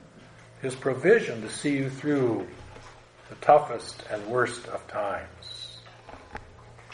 his 0.61 0.75
provision 0.75 1.41
to 1.41 1.49
see 1.49 1.77
you 1.77 1.89
through 1.89 2.47
the 3.29 3.35
toughest 3.35 4.03
and 4.11 4.25
worst 4.27 4.67
of 4.67 4.85
times. 4.87 5.77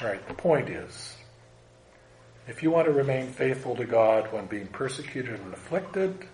All 0.02 0.08
right, 0.08 0.28
the 0.28 0.34
point 0.34 0.70
is, 0.70 1.16
if 2.48 2.62
you 2.62 2.70
want 2.70 2.88
to 2.88 2.94
remain 2.94 3.32
faithful 3.32 3.76
to 3.76 3.86
God 3.86 4.32
when 4.32 4.46
being 4.46 4.68
persecuted 4.68 5.40
and 5.40 5.54
afflicted, 5.54 6.28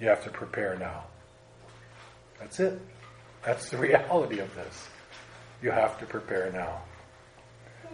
You 0.00 0.08
have 0.08 0.24
to 0.24 0.30
prepare 0.30 0.76
now. 0.76 1.04
That's 2.40 2.58
it. 2.58 2.80
That's 3.46 3.70
the 3.70 3.76
reality 3.88 4.40
of 4.40 4.52
this. 4.56 4.88
You 5.62 5.70
have 5.70 6.00
to 6.00 6.04
prepare 6.04 6.50
now. 6.50 6.82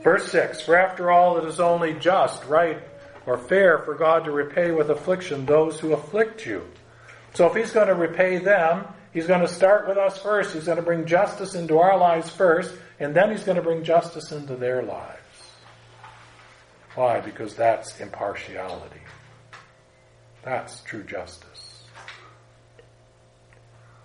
Verse 0.03 0.31
6 0.31 0.63
For 0.63 0.77
after 0.77 1.11
all, 1.11 1.39
it 1.39 1.45
is 1.45 1.61
only 1.61 1.95
just, 1.95 2.45
right, 2.47 2.83
or 3.27 3.37
fair 3.37 3.79
for 3.79 3.95
God 3.95 4.25
to 4.25 4.31
repay 4.31 4.71
with 4.71 4.91
affliction 4.91 5.47
those 5.47 5.79
who 5.79 5.93
afflict 5.93 6.47
you. 6.47 6.67
So 7.35 7.47
if 7.47 7.55
He's 7.55 7.73
going 7.73 7.89
to 7.89 7.95
repay 7.95 8.39
them, 8.39 8.87
He's 9.13 9.27
going 9.27 9.41
to 9.41 9.49
start 9.49 9.89
with 9.89 9.99
us 9.99 10.19
first. 10.19 10.55
He's 10.55 10.67
going 10.67 10.77
to 10.77 10.83
bring 10.83 11.05
justice 11.05 11.55
into 11.55 11.79
our 11.79 11.99
lives 11.99 12.31
first, 12.31 12.75
and 12.99 13.15
then 13.15 13.31
He's 13.31 13.45
going 13.45 13.57
to 13.57 13.63
bring 13.63 13.85
justice 13.85 14.33
into 14.33 14.57
their 14.57 14.83
lives. 14.83 15.17
Why? 16.95 17.21
Because 17.21 17.55
that's 17.55 18.01
impartiality. 18.01 19.01
That's 20.43 20.81
true 20.83 21.03
justice. 21.03 21.83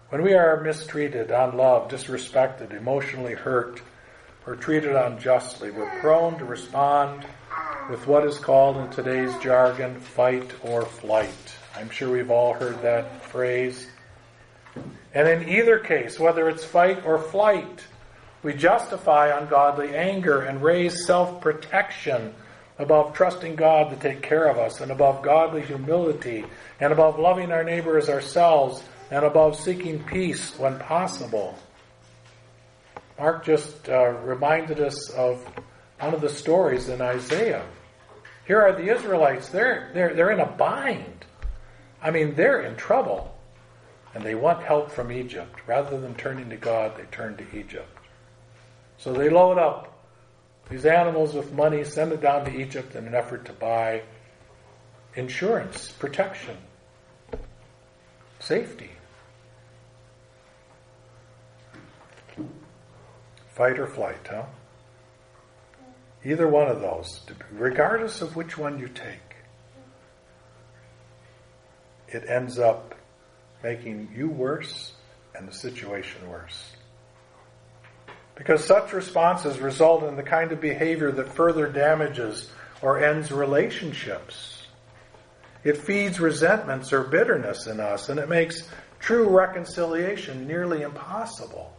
When 0.09 0.21
we 0.21 0.33
are 0.33 0.61
mistreated, 0.61 1.31
unloved, 1.31 1.91
disrespected, 1.91 2.73
emotionally 2.73 3.33
hurt, 3.33 3.81
or 4.45 4.55
treated 4.55 4.95
unjustly, 4.95 5.71
we're 5.71 5.99
prone 5.99 6.37
to 6.37 6.45
respond 6.45 7.25
with 7.89 8.05
what 8.07 8.25
is 8.25 8.39
called 8.39 8.77
in 8.77 8.89
today's 8.89 9.35
jargon 9.37 9.99
fight 9.99 10.51
or 10.63 10.83
flight. 10.83 11.55
I'm 11.75 11.89
sure 11.89 12.11
we've 12.11 12.31
all 12.31 12.53
heard 12.53 12.81
that 12.81 13.23
phrase. 13.25 13.87
And 15.13 15.27
in 15.27 15.49
either 15.49 15.79
case, 15.79 16.19
whether 16.19 16.49
it's 16.49 16.63
fight 16.63 17.05
or 17.05 17.17
flight, 17.17 17.83
we 18.43 18.53
justify 18.53 19.37
ungodly 19.37 19.95
anger 19.95 20.41
and 20.41 20.61
raise 20.61 21.05
self 21.05 21.41
protection 21.41 22.33
above 22.77 23.13
trusting 23.13 23.55
God 23.55 23.89
to 23.89 23.95
take 23.95 24.21
care 24.21 24.45
of 24.47 24.57
us, 24.57 24.81
and 24.81 24.91
above 24.91 25.23
godly 25.23 25.61
humility, 25.61 26.45
and 26.79 26.91
above 26.91 27.17
loving 27.17 27.51
our 27.51 27.63
neighbor 27.63 27.97
as 27.97 28.09
ourselves, 28.09 28.83
and 29.09 29.23
above 29.23 29.57
seeking 29.57 30.03
peace 30.03 30.57
when 30.59 30.77
possible. 30.79 31.57
Mark 33.17 33.45
just 33.45 33.87
uh, 33.89 34.09
reminded 34.23 34.79
us 34.79 35.09
of 35.11 35.43
one 35.99 36.13
of 36.13 36.21
the 36.21 36.29
stories 36.29 36.89
in 36.89 37.01
Isaiah. 37.01 37.65
Here 38.45 38.61
are 38.61 38.73
the 38.73 38.93
Israelites. 38.93 39.49
They're, 39.49 39.89
they're, 39.93 40.13
they're 40.13 40.31
in 40.31 40.39
a 40.39 40.45
bind. 40.45 41.25
I 42.01 42.11
mean, 42.11 42.35
they're 42.35 42.61
in 42.61 42.75
trouble. 42.75 43.33
And 44.13 44.23
they 44.23 44.35
want 44.35 44.63
help 44.63 44.91
from 44.91 45.11
Egypt. 45.11 45.59
Rather 45.67 45.99
than 45.99 46.15
turning 46.15 46.49
to 46.49 46.57
God, 46.57 46.95
they 46.97 47.03
turn 47.05 47.37
to 47.37 47.57
Egypt. 47.57 47.89
So 48.97 49.13
they 49.13 49.29
load 49.29 49.57
up 49.57 49.91
these 50.69 50.85
animals 50.85 51.33
with 51.33 51.53
money, 51.53 51.83
send 51.83 52.11
it 52.11 52.21
down 52.21 52.45
to 52.45 52.55
Egypt 52.55 52.95
in 52.95 53.07
an 53.07 53.13
effort 53.13 53.45
to 53.45 53.53
buy 53.53 54.03
insurance, 55.15 55.91
protection, 55.91 56.57
safety. 58.39 58.91
Fight 63.55 63.79
or 63.79 63.87
flight, 63.87 64.27
huh? 64.29 64.43
Either 66.25 66.45
one 66.45 66.67
of 66.67 66.81
those, 66.81 67.21
regardless 67.53 68.21
of 68.21 68.35
which 68.35 68.57
one 68.57 68.79
you 68.79 68.89
take, 68.89 69.37
it 72.09 72.25
ends 72.27 72.59
up 72.59 72.95
making 73.63 74.09
you 74.13 74.27
worse 74.27 74.91
and 75.33 75.47
the 75.47 75.53
situation 75.53 76.29
worse. 76.29 76.73
Because 78.35 78.65
such 78.65 78.91
responses 78.91 79.59
result 79.59 80.03
in 80.03 80.17
the 80.17 80.23
kind 80.23 80.51
of 80.51 80.59
behavior 80.59 81.13
that 81.13 81.33
further 81.33 81.67
damages 81.67 82.51
or 82.81 83.01
ends 83.01 83.31
relationships. 83.31 84.67
It 85.63 85.77
feeds 85.77 86.19
resentments 86.19 86.91
or 86.91 87.03
bitterness 87.03 87.67
in 87.67 87.79
us, 87.79 88.09
and 88.09 88.19
it 88.19 88.27
makes 88.27 88.67
true 88.99 89.29
reconciliation 89.29 90.45
nearly 90.45 90.81
impossible. 90.81 91.71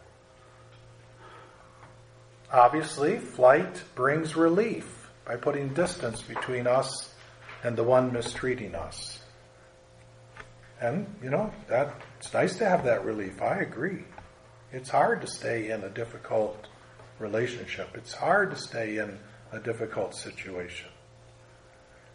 Obviously, 2.53 3.19
flight 3.19 3.83
brings 3.95 4.37
relief 4.37 5.11
by 5.25 5.37
putting 5.37 5.75
distance 5.75 6.23
between 6.23 6.67
us 6.67 7.13
and 7.65 7.77
the 7.77 7.83
one 7.83 8.13
mistreating 8.13 8.75
us. 8.75 9.21
And, 10.81 11.07
you 11.23 11.31
know, 11.31 11.53
that 11.69 12.01
it's 12.19 12.33
nice 12.33 12.57
to 12.59 12.69
have 12.69 12.85
that 12.85 13.05
relief. 13.05 13.43
I 13.43 13.61
agree. 13.61 14.05
It's 14.73 14.91
hard 14.91 15.23
to 15.23 15.27
stay 15.27 15.71
in 15.71 15.83
a 15.83 15.89
difficult 15.89 16.69
relationship. 17.19 17.89
It's 17.95 18.13
hard 18.13 18.51
to 18.51 18.57
stay 18.57 18.99
in 18.99 19.19
a 19.53 19.59
difficult 19.59 20.15
situation. 20.15 20.89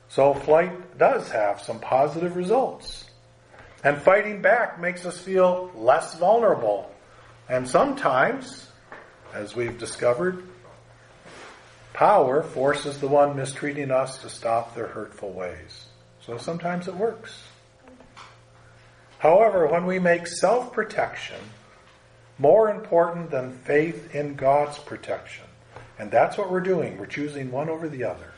So 0.10 0.34
flight 0.34 0.98
does 0.98 1.30
have 1.32 1.62
some 1.62 1.80
positive 1.80 2.36
results. 2.36 3.06
And 3.84 3.98
fighting 4.02 4.42
back 4.42 4.80
makes 4.80 5.06
us 5.06 5.18
feel 5.18 5.72
less 5.76 6.16
vulnerable. 6.16 6.92
And 7.50 7.68
sometimes, 7.68 8.68
as 9.34 9.56
we've 9.56 9.78
discovered, 9.78 10.44
power 11.94 12.44
forces 12.44 13.00
the 13.00 13.08
one 13.08 13.36
mistreating 13.36 13.92
us 13.92 14.22
to 14.22 14.30
stop 14.30 14.76
their 14.76 14.88
hurtful 14.88 15.32
ways. 15.32 15.86
So 16.26 16.38
sometimes 16.38 16.88
it 16.88 16.96
works. 16.96 17.44
However, 19.20 19.68
when 19.68 19.86
we 19.86 20.00
make 20.00 20.28
self 20.28 20.74
protection 20.74 21.40
more 22.42 22.72
important 22.72 23.30
than 23.30 23.52
faith 23.52 24.16
in 24.16 24.34
God's 24.34 24.80
protection. 24.80 25.46
And 26.00 26.10
that's 26.10 26.40
what 26.40 26.52
we're 26.52 26.60
doing. 26.60 26.98
We're 26.98 27.06
choosing 27.06 27.52
one 27.52 27.70
over 27.70 27.88
the 27.88 28.04
other. 28.04 28.32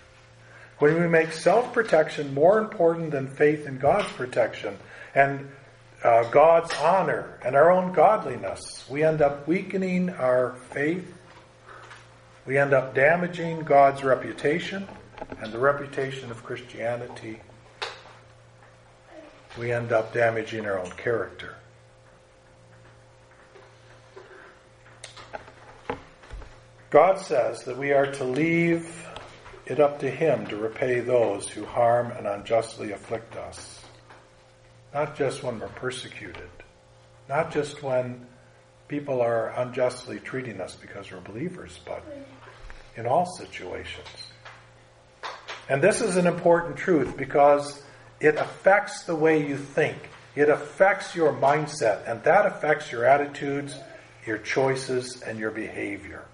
When 0.79 0.99
we 0.99 1.07
make 1.07 1.31
self 1.31 1.71
protection 1.71 2.33
more 2.33 2.59
important 2.59 3.11
than 3.11 3.27
faith 3.27 3.65
in 3.65 3.79
God's 3.79 4.11
protection 4.11 4.77
and 5.15 5.49
uh, 6.03 6.29
God's 6.29 6.73
honor 6.75 7.39
and 7.43 7.55
our 7.55 7.71
own 7.71 7.93
godliness, 7.93 8.85
we 8.89 9.03
end 9.03 9.21
up 9.21 9.47
weakening 9.47 10.09
our 10.09 10.55
faith. 10.71 11.13
We 12.45 12.57
end 12.57 12.73
up 12.73 12.93
damaging 12.93 13.61
God's 13.61 14.03
reputation 14.03 14.87
and 15.41 15.53
the 15.53 15.59
reputation 15.59 16.29
of 16.29 16.43
Christianity. 16.43 17.39
We 19.57 19.71
end 19.71 19.91
up 19.93 20.13
damaging 20.13 20.65
our 20.65 20.79
own 20.79 20.91
character. 20.91 21.55
God 26.89 27.17
says 27.19 27.63
that 27.63 27.77
we 27.77 27.91
are 27.91 28.11
to 28.13 28.23
leave 28.23 29.07
it 29.65 29.79
up 29.79 29.99
to 30.01 30.09
Him 30.09 30.45
to 30.47 30.57
repay 30.57 30.99
those 30.99 31.47
who 31.47 31.65
harm 31.65 32.11
and 32.11 32.27
unjustly 32.27 32.91
afflict 32.91 33.35
us. 33.35 33.82
Not 34.93 35.17
just 35.17 35.43
when 35.43 35.59
we're 35.59 35.67
persecuted, 35.69 36.49
not 37.27 37.51
just 37.51 37.81
when 37.81 38.27
people 38.87 39.21
are 39.21 39.49
unjustly 39.57 40.19
treating 40.19 40.61
us 40.61 40.75
because 40.75 41.11
we're 41.11 41.21
believers, 41.21 41.79
but 41.85 42.03
in 42.95 43.07
all 43.07 43.25
situations. 43.25 44.07
And 45.69 45.81
this 45.81 46.01
is 46.01 46.17
an 46.17 46.27
important 46.27 46.77
truth 46.77 47.17
because 47.17 47.81
it 48.19 48.35
affects 48.35 49.03
the 49.03 49.15
way 49.15 49.47
you 49.47 49.57
think. 49.57 49.97
It 50.35 50.49
affects 50.49 51.15
your 51.15 51.33
mindset, 51.33 52.09
and 52.09 52.23
that 52.23 52.45
affects 52.45 52.91
your 52.91 53.05
attitudes, 53.05 53.77
your 54.25 54.37
choices, 54.39 55.21
and 55.21 55.39
your 55.39 55.51
behavior. 55.51 56.25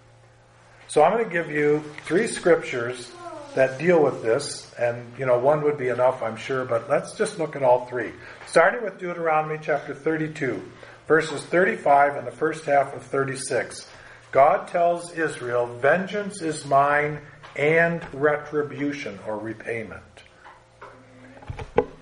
So 0.88 1.04
I'm 1.04 1.14
going 1.14 1.26
to 1.26 1.30
give 1.30 1.52
you 1.52 1.84
three 2.06 2.28
scriptures 2.28 3.12
that 3.56 3.78
deal 3.78 4.02
with 4.02 4.22
this, 4.22 4.72
and 4.76 5.12
you 5.18 5.26
know, 5.26 5.38
one 5.38 5.64
would 5.64 5.78
be 5.78 5.90
enough, 5.90 6.24
I'm 6.24 6.38
sure, 6.38 6.66
but 6.66 6.90
let's 6.90 7.14
just 7.14 7.40
look 7.40 7.56
at 7.56 7.64
all 7.64 7.86
three. 7.88 8.12
Starting 8.50 8.82
with 8.82 8.98
Deuteronomy 8.98 9.60
chapter 9.62 9.94
32, 9.94 10.60
verses 11.08 11.46
35 11.46 12.16
and 12.16 12.26
the 12.26 12.32
first 12.32 12.66
half 12.66 12.96
of 12.96 13.04
36. 13.04 13.88
God 14.32 14.68
tells 14.68 15.12
Israel, 15.12 15.68
Vengeance 15.68 16.42
is 16.42 16.66
mine 16.66 17.20
and 17.56 18.02
retribution 18.12 19.20
or 19.28 19.38
repayment. 19.38 20.02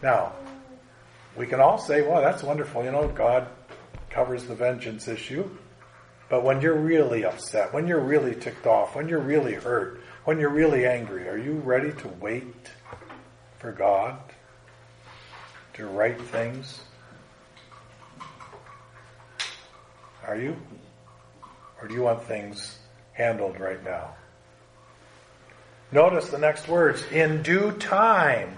Now, 0.02 0.32
we 1.36 1.48
can 1.48 1.60
all 1.60 1.78
say, 1.78 2.02
well, 2.02 2.22
that's 2.22 2.44
wonderful. 2.44 2.82
You 2.82 2.94
know, 2.94 3.10
God 3.10 3.50
covers 4.10 4.46
the 4.46 4.56
vengeance 4.56 5.10
issue. 5.10 5.50
But 6.30 6.46
when 6.46 6.62
you're 6.62 6.80
really 6.80 7.26
upset, 7.26 7.74
when 7.74 7.88
you're 7.88 8.00
really 8.00 8.36
ticked 8.36 8.66
off, 8.66 8.96
when 8.96 9.10
you're 9.10 9.20
really 9.20 9.56
hurt, 9.56 10.00
when 10.24 10.40
you're 10.40 10.50
really 10.50 10.86
angry, 10.86 11.28
are 11.28 11.38
you 11.38 11.56
ready 11.56 11.92
to 11.92 12.08
wait 12.22 12.72
for 13.60 13.74
God 13.74 14.18
to 15.78 15.88
right 15.88 16.20
things? 16.20 16.82
Are 20.26 20.36
you? 20.36 20.56
Or 21.82 21.88
do 21.88 21.94
you 21.94 22.02
want 22.02 22.24
things 22.24 22.78
handled 23.14 23.60
right 23.60 23.84
now? 23.84 24.16
Notice 25.92 26.30
the 26.30 26.38
next 26.38 26.68
words. 26.68 27.04
In 27.12 27.42
due 27.44 27.72
time, 27.72 28.58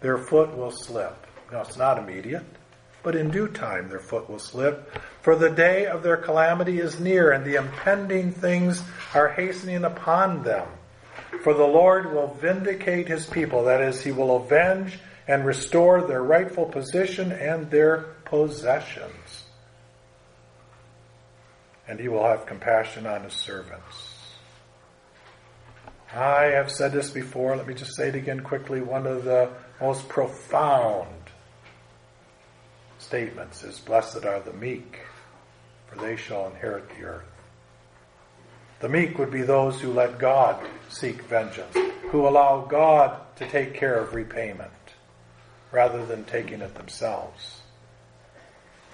their 0.00 0.16
foot 0.16 0.56
will 0.56 0.70
slip. 0.70 1.26
Now, 1.52 1.60
it's 1.60 1.76
not 1.76 1.98
immediate 1.98 2.44
but 3.04 3.14
in 3.14 3.30
due 3.30 3.46
time 3.46 3.88
their 3.88 4.00
foot 4.00 4.28
will 4.28 4.40
slip. 4.40 4.90
For 5.20 5.36
the 5.36 5.50
day 5.50 5.86
of 5.86 6.02
their 6.02 6.16
calamity 6.16 6.80
is 6.80 6.98
near, 6.98 7.30
and 7.30 7.44
the 7.44 7.56
impending 7.56 8.32
things 8.32 8.82
are 9.14 9.28
hastening 9.28 9.84
upon 9.84 10.42
them. 10.42 10.66
For 11.44 11.54
the 11.54 11.66
Lord 11.66 12.12
will 12.12 12.34
vindicate 12.40 13.06
his 13.06 13.26
people, 13.26 13.64
that 13.64 13.82
is, 13.82 14.02
he 14.02 14.10
will 14.10 14.36
avenge 14.36 14.98
and 15.26 15.44
restore 15.44 16.02
their 16.02 16.22
rightful 16.22 16.66
position 16.66 17.32
and 17.32 17.70
their 17.70 17.98
possessions. 18.24 19.44
And 21.88 21.98
he 21.98 22.08
will 22.08 22.24
have 22.24 22.46
compassion 22.46 23.06
on 23.06 23.24
his 23.24 23.34
servants. 23.34 24.14
I 26.14 26.44
have 26.54 26.70
said 26.70 26.92
this 26.92 27.10
before, 27.10 27.56
let 27.56 27.66
me 27.66 27.74
just 27.74 27.96
say 27.96 28.08
it 28.08 28.14
again 28.14 28.40
quickly. 28.40 28.80
One 28.80 29.06
of 29.06 29.24
the 29.24 29.50
most 29.80 30.08
profound 30.08 31.08
statements 32.98 33.64
is 33.64 33.80
Blessed 33.80 34.24
are 34.24 34.40
the 34.40 34.52
meek, 34.52 35.00
for 35.88 35.96
they 35.96 36.16
shall 36.16 36.46
inherit 36.46 36.88
the 36.90 37.04
earth. 37.04 37.24
The 38.80 38.88
meek 38.88 39.18
would 39.18 39.30
be 39.30 39.42
those 39.42 39.80
who 39.80 39.92
let 39.92 40.18
God 40.18 40.64
seek 40.88 41.22
vengeance, 41.22 41.76
who 42.10 42.28
allow 42.28 42.64
God 42.64 43.20
to 43.36 43.48
take 43.48 43.74
care 43.74 43.98
of 43.98 44.14
repayment 44.14 44.70
rather 45.74 46.06
than 46.06 46.24
taking 46.24 46.60
it 46.60 46.74
themselves. 46.76 47.60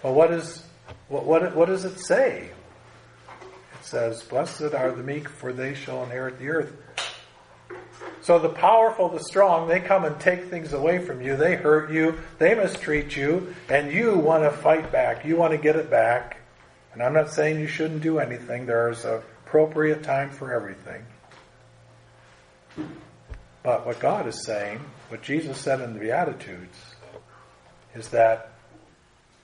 Well, 0.03 0.15
what, 0.15 0.33
is, 0.33 0.65
what, 1.09 1.27
what, 1.27 1.55
what 1.55 1.67
does 1.69 1.85
it 1.85 1.99
say? 1.99 2.51
It 3.29 3.85
says, 3.85 4.23
Blessed 4.23 4.75
are 4.75 4.91
the 4.91 5.03
meek, 5.03 5.29
for 5.29 5.53
they 5.53 5.75
shall 5.75 6.03
inherit 6.03 6.39
the 6.39 6.49
earth. 6.49 6.73
So 8.23 8.39
the 8.39 8.49
powerful, 8.49 9.11
the 9.11 9.21
strong, 9.21 9.69
they 9.69 9.81
come 9.81 10.05
and 10.07 10.19
take 10.19 10.47
things 10.47 10.73
away 10.73 10.99
from 10.99 11.21
you. 11.21 11.37
They 11.37 11.55
hurt 11.55 11.91
you. 11.91 12.19
They 12.39 12.55
mistreat 12.55 13.15
you. 13.15 13.55
And 13.69 13.93
you 13.93 14.17
want 14.17 14.45
to 14.45 14.51
fight 14.51 14.91
back. 14.91 15.25
You 15.25 15.37
want 15.37 15.53
to 15.53 15.59
get 15.59 15.77
it 15.77 15.91
back. 15.91 16.39
And 16.93 17.03
I'm 17.03 17.13
not 17.13 17.31
saying 17.31 17.61
you 17.61 17.67
shouldn't 17.67 18.03
do 18.03 18.19
anything. 18.19 18.67
There's 18.67 19.05
an 19.05 19.21
appropriate 19.47 20.03
time 20.03 20.31
for 20.31 20.53
everything. 20.53 21.05
But 23.63 23.87
what 23.87 24.01
God 24.01 24.27
is 24.27 24.45
saying, 24.45 24.81
what 25.11 25.23
Jesus 25.23 25.59
said 25.59 25.81
in 25.81 25.95
the 25.95 26.01
Beatitudes, 26.01 26.77
is 27.95 28.09
that 28.09 28.53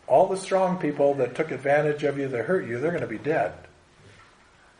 all 0.07 0.27
the 0.27 0.37
strong 0.37 0.79
people 0.79 1.15
that 1.15 1.35
took 1.35 1.51
advantage 1.51 2.05
of 2.05 2.19
you, 2.19 2.29
that 2.29 2.45
hurt 2.45 2.67
you, 2.67 2.79
they're 2.79 2.93
going 2.93 3.03
to 3.03 3.09
be 3.09 3.19
dead. 3.19 3.53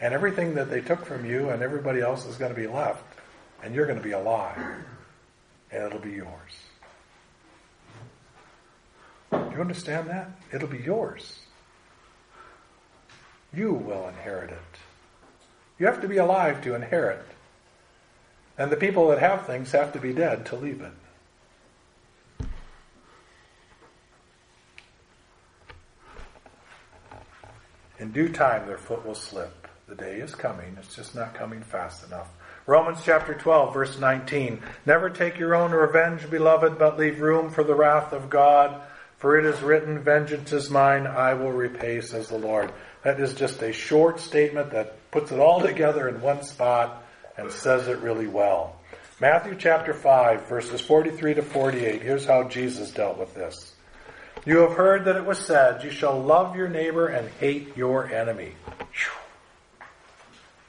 And 0.01 0.15
everything 0.15 0.55
that 0.55 0.71
they 0.71 0.81
took 0.81 1.05
from 1.05 1.25
you 1.25 1.49
and 1.49 1.63
everybody 1.63 2.01
else 2.01 2.27
is 2.27 2.37
going 2.37 2.55
to 2.55 2.61
be 2.61 2.67
left 2.67 3.03
and 3.63 3.75
you're 3.75 3.87
going 3.87 3.99
to 3.99 4.05
be 4.05 4.13
alive, 4.13 4.57
and 5.73 5.83
it'll 5.83 5.99
be 5.99 6.13
yours. 6.13 6.53
Do 9.33 9.51
you 9.53 9.61
understand 9.61 10.09
that? 10.09 10.31
It'll 10.53 10.69
be 10.69 10.79
yours. 10.79 11.41
You 13.53 13.73
will 13.73 14.07
inherit 14.09 14.51
it. 14.51 14.59
You 15.79 15.87
have 15.87 16.01
to 16.03 16.09
be 16.09 16.19
alive 16.19 16.63
to 16.65 16.75
inherit. 16.75 17.25
And 18.59 18.71
the 18.71 18.77
people 18.77 19.09
that 19.09 19.19
have 19.19 19.47
things 19.47 19.73
have 19.73 19.93
to 19.93 19.99
be 19.99 20.13
dead 20.13 20.47
to 20.47 20.57
leave 20.57 20.81
it. 20.81 20.93
In 27.99 28.13
due 28.13 28.29
time, 28.29 28.67
their 28.67 28.79
foot 28.79 29.07
will 29.07 29.15
slip. 29.15 29.69
The 29.89 29.95
day 29.95 30.17
is 30.17 30.35
coming. 30.35 30.77
It's 30.79 30.95
just 30.95 31.15
not 31.15 31.35
coming 31.35 31.63
fast 31.63 32.05
enough. 32.07 32.29
Romans 32.67 32.99
chapter 33.05 33.35
12, 33.35 33.73
verse 33.73 33.99
19. 33.99 34.61
Never 34.85 35.09
take 35.11 35.39
your 35.39 35.55
own 35.55 35.71
revenge, 35.71 36.29
beloved, 36.29 36.79
but 36.79 36.99
leave 36.99 37.21
room 37.21 37.51
for 37.51 37.63
the 37.63 37.75
wrath 37.75 38.13
of 38.13 38.29
God. 38.29 38.83
For 39.19 39.39
it 39.39 39.47
is 39.47 39.63
written, 39.63 40.01
Vengeance 40.01 40.53
is 40.53 40.69
mine, 40.69 41.07
I 41.07 41.35
will 41.35 41.53
repay, 41.53 42.01
says 42.01 42.29
the 42.29 42.39
Lord. 42.39 42.73
That 43.03 43.21
is 43.21 43.35
just 43.35 43.63
a 43.63 43.73
short 43.73 44.19
statement 44.21 44.73
that 44.73 45.11
puts 45.11 45.31
it 45.31 45.39
all 45.39 45.61
together 45.61 46.09
in 46.09 46.21
one 46.21 46.43
spot 46.43 47.06
and 47.37 47.51
says 47.51 47.89
it 47.89 47.99
really 47.99 48.27
well. 48.27 48.77
Matthew 49.21 49.55
chapter 49.57 49.95
5, 49.95 50.49
verses 50.49 50.81
43 50.81 51.35
to 51.35 51.43
48. 51.43 52.03
Here's 52.03 52.27
how 52.27 52.45
Jesus 52.45 52.91
dealt 52.91 53.19
with 53.19 53.35
this. 53.35 53.75
You 54.45 54.59
have 54.59 54.73
heard 54.73 55.07
that 55.07 55.17
it 55.17 55.25
was 55.25 55.39
said, 55.39 55.83
You 55.83 55.91
shall 55.91 56.21
love 56.21 56.55
your 56.55 56.69
neighbor 56.69 57.09
and 57.09 57.29
hate 57.41 57.77
your 57.77 58.13
enemy. 58.13 58.53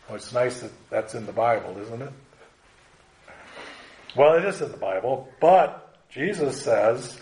Well, 0.08 0.16
it's 0.16 0.34
nice 0.34 0.62
that 0.62 0.72
that's 0.90 1.16
in 1.16 1.26
the 1.26 1.34
Bible, 1.34 1.78
isn't 1.80 2.02
it? 2.02 2.14
Well, 4.16 4.36
it 4.36 4.46
is 4.46 4.62
in 4.62 4.72
the 4.72 4.78
Bible, 4.78 5.30
but 5.40 5.88
Jesus 6.10 6.62
says, 6.62 7.22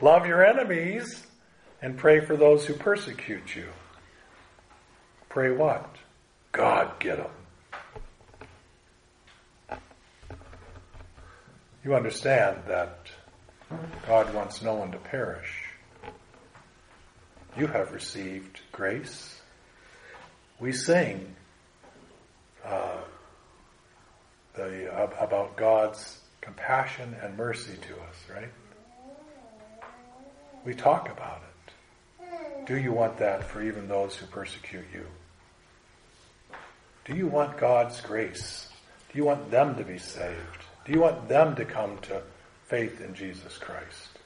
love 0.00 0.26
your 0.26 0.44
enemies 0.44 1.26
and 1.82 1.98
pray 1.98 2.20
for 2.20 2.36
those 2.36 2.64
who 2.64 2.74
persecute 2.74 3.54
you. 3.54 3.68
Pray 5.28 5.50
what? 5.50 5.94
God 6.52 6.98
get 7.00 7.18
them. 7.18 7.30
You 11.86 11.94
understand 11.94 12.62
that 12.66 12.98
God 14.08 14.34
wants 14.34 14.60
no 14.60 14.74
one 14.74 14.90
to 14.90 14.98
perish. 14.98 15.66
You 17.56 17.68
have 17.68 17.92
received 17.92 18.60
grace. 18.72 19.40
We 20.58 20.72
sing 20.72 21.36
uh, 22.64 23.02
the, 24.56 24.92
about 25.16 25.56
God's 25.56 26.18
compassion 26.40 27.14
and 27.22 27.36
mercy 27.36 27.76
to 27.76 27.94
us, 27.94 28.16
right? 28.34 28.50
We 30.64 30.74
talk 30.74 31.08
about 31.08 31.40
it. 31.44 32.66
Do 32.66 32.76
you 32.78 32.90
want 32.90 33.18
that 33.18 33.44
for 33.44 33.62
even 33.62 33.86
those 33.86 34.16
who 34.16 34.26
persecute 34.26 34.86
you? 34.92 35.06
Do 37.04 37.14
you 37.14 37.28
want 37.28 37.58
God's 37.58 38.00
grace? 38.00 38.68
Do 39.12 39.18
you 39.18 39.24
want 39.24 39.52
them 39.52 39.76
to 39.76 39.84
be 39.84 39.98
saved? 39.98 40.65
Do 40.86 40.92
you 40.92 41.00
want 41.00 41.28
them 41.28 41.56
to 41.56 41.64
come 41.64 41.98
to 42.02 42.22
faith 42.66 43.00
in 43.00 43.14
Jesus 43.14 43.58
Christ? 43.58 44.18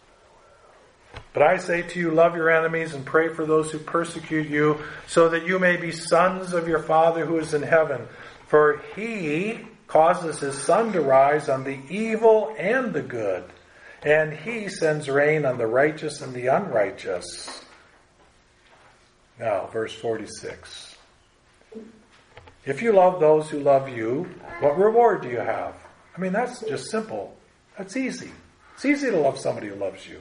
But 1.33 1.43
I 1.43 1.57
say 1.57 1.83
to 1.83 1.99
you, 1.99 2.11
love 2.11 2.37
your 2.37 2.51
enemies 2.51 2.95
and 2.95 3.05
pray 3.05 3.29
for 3.29 3.47
those 3.47 3.71
who 3.71 3.79
persecute 3.79 4.49
you, 4.49 4.79
so 5.07 5.31
that 5.31 5.47
you 5.47 5.59
may 5.59 5.77
be 5.77 5.91
sons 5.91 6.53
of 6.53 6.69
your 6.69 6.83
Father 6.83 7.25
who 7.25 7.39
is 7.39 7.55
in 7.55 7.63
heaven. 7.63 8.07
For 8.47 8.83
he 8.95 9.61
causes 9.87 10.39
his 10.39 10.57
sun 10.57 10.93
to 10.93 11.01
rise 11.01 11.49
on 11.49 11.65
the 11.65 11.79
evil 11.89 12.55
and 12.59 12.93
the 12.93 13.03
good, 13.03 13.45
and 14.03 14.33
he 14.33 14.69
sends 14.69 15.09
rain 15.09 15.47
on 15.47 15.57
the 15.57 15.67
righteous 15.67 16.21
and 16.21 16.35
the 16.35 16.49
unrighteous. 16.49 17.65
Now, 19.39 19.67
verse 19.73 19.95
46. 19.95 20.97
If 22.67 22.83
you 22.83 22.93
love 22.93 23.19
those 23.19 23.49
who 23.49 23.61
love 23.61 23.89
you, 23.89 24.29
what 24.61 24.79
reward 24.79 25.23
do 25.23 25.29
you 25.29 25.39
have? 25.39 25.75
I 26.17 26.21
mean, 26.21 26.33
that's 26.33 26.61
just 26.61 26.91
simple. 26.91 27.37
That's 27.79 27.97
easy. 27.97 28.31
It's 28.75 28.85
easy 28.85 29.11
to 29.11 29.19
love 29.19 29.39
somebody 29.39 29.69
who 29.69 29.75
loves 29.75 30.07
you. 30.07 30.21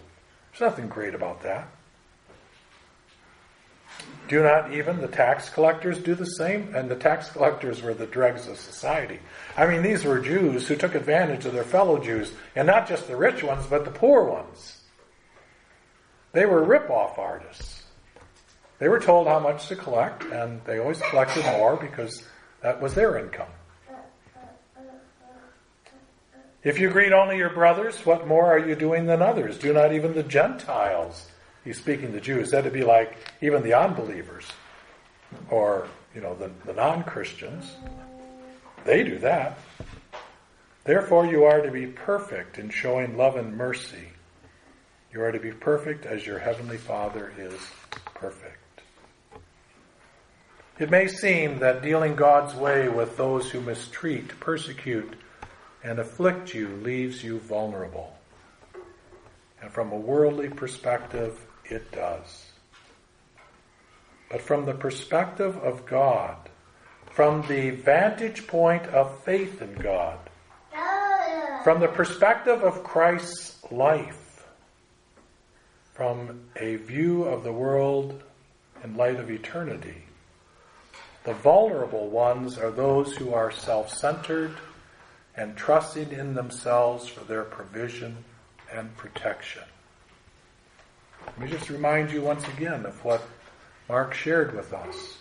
There's 0.52 0.70
nothing 0.70 0.88
great 0.88 1.16
about 1.16 1.44
that. 1.44 1.68
Do 4.28 4.44
not 4.44 4.74
even 4.74 5.02
the 5.02 5.08
tax 5.08 5.50
collectors 5.50 5.98
do 5.98 6.14
the 6.14 6.26
same? 6.26 6.76
And 6.76 6.90
the 6.90 6.96
tax 6.96 7.30
collectors 7.32 7.82
were 7.82 7.94
the 7.94 8.06
dregs 8.06 8.48
of 8.48 8.58
society. 8.58 9.20
I 9.58 9.66
mean, 9.66 9.82
these 9.82 10.04
were 10.04 10.20
Jews 10.20 10.68
who 10.68 10.76
took 10.76 10.94
advantage 10.94 11.46
of 11.46 11.54
their 11.54 11.64
fellow 11.64 11.98
Jews, 11.98 12.32
and 12.56 12.68
not 12.68 12.88
just 12.88 13.08
the 13.08 13.18
rich 13.18 13.44
ones, 13.44 13.66
but 13.68 13.86
the 13.86 13.92
poor 13.92 14.24
ones. 14.24 14.78
They 16.32 16.46
were 16.46 16.64
rip-off 16.64 17.18
artists. 17.18 17.84
They 18.78 18.88
were 18.88 19.00
told 19.00 19.28
how 19.28 19.40
much 19.40 19.68
to 19.68 19.76
collect, 19.76 20.24
and 20.24 20.64
they 20.64 20.78
always 20.78 21.02
collected 21.02 21.44
more 21.46 21.76
because 21.76 22.24
that 22.62 22.80
was 22.80 22.94
their 22.94 23.18
income. 23.18 23.50
If 26.64 26.80
you 26.80 26.90
greet 26.90 27.14
only 27.14 27.38
your 27.38 27.52
brothers, 27.52 28.06
what 28.06 28.28
more 28.28 28.46
are 28.46 28.60
you 28.60 28.76
doing 28.76 29.06
than 29.06 29.22
others? 29.22 29.58
Do 29.58 29.72
not 29.72 29.94
even 29.94 30.14
the 30.14 30.24
Gentiles 30.24 31.30
he's 31.64 31.78
speaking 31.78 32.12
to 32.12 32.20
Jews. 32.20 32.52
That'd 32.52 32.74
be 32.74 32.84
like 32.84 33.16
even 33.42 33.64
the 33.64 33.74
unbelievers 33.74 34.46
or, 35.50 35.88
you 36.14 36.22
know, 36.22 36.36
the, 36.36 36.52
the 36.66 36.74
non 36.74 37.04
Christians. 37.04 37.76
They 38.84 39.04
do 39.04 39.20
that. 39.20 39.58
Therefore, 40.84 41.26
you 41.26 41.46
are 41.46 41.62
to 41.62 41.72
be 41.72 41.88
perfect 41.88 42.58
in 42.58 42.70
showing 42.70 43.16
love 43.16 43.36
and 43.36 43.56
mercy. 43.56 44.10
You 45.14 45.22
are 45.22 45.32
to 45.32 45.40
be 45.40 45.52
perfect 45.52 46.06
as 46.06 46.26
your 46.26 46.40
heavenly 46.40 46.78
Father 46.78 47.34
is 47.38 47.60
perfect. 48.16 48.56
It 50.78 50.90
may 50.90 51.08
seem 51.08 51.60
that 51.60 51.82
dealing 51.82 52.16
God's 52.16 52.56
way 52.56 52.88
with 52.90 53.18
those 53.18 53.50
who 53.50 53.60
mistreat, 53.60 54.40
persecute, 54.40 55.14
and 55.84 56.00
afflict 56.00 56.54
you 56.54 56.68
leaves 56.84 57.24
you 57.24 57.40
vulnerable. 57.40 58.14
And 59.62 59.72
from 59.72 59.92
a 59.92 59.98
worldly 59.98 60.50
perspective, 60.50 61.40
it 61.66 61.92
does. 61.92 62.46
But 64.30 64.42
from 64.42 64.66
the 64.66 64.74
perspective 64.74 65.58
of 65.58 65.86
God, 65.86 66.38
from 67.12 67.42
the 67.48 67.72
vantage 67.72 68.48
point 68.48 68.86
of 68.88 69.24
faith 69.24 69.62
in 69.62 69.74
God, 69.76 70.20
from 71.64 71.80
the 71.80 71.88
perspective 71.88 72.64
of 72.64 72.84
Christ's 72.84 73.58
life, 73.72 74.46
from 75.94 76.40
a 76.56 76.76
view 76.78 77.24
of 77.24 77.44
the 77.44 77.52
world 77.52 78.22
in 78.84 78.96
light 78.96 79.18
of 79.18 79.30
eternity, 79.30 80.04
the 81.26 81.34
vulnerable 81.34 82.10
ones 82.10 82.58
are 82.58 82.72
those 82.72 83.16
who 83.18 83.34
are 83.34 83.52
self 83.52 83.94
centered 83.94 84.56
and 85.40 85.56
trusting 85.56 86.12
in 86.12 86.34
themselves 86.34 87.08
for 87.08 87.24
their 87.24 87.44
provision 87.44 88.18
and 88.74 88.96
protection. 88.98 89.64
Let 91.26 91.40
me 91.40 91.50
just 91.50 91.70
remind 91.70 92.12
you 92.12 92.22
once 92.22 92.46
again 92.50 92.86
of 92.86 93.04
what 93.06 93.24
Mark 93.88 94.14
shared 94.14 94.54
with 94.54 94.74
us. 94.74 95.18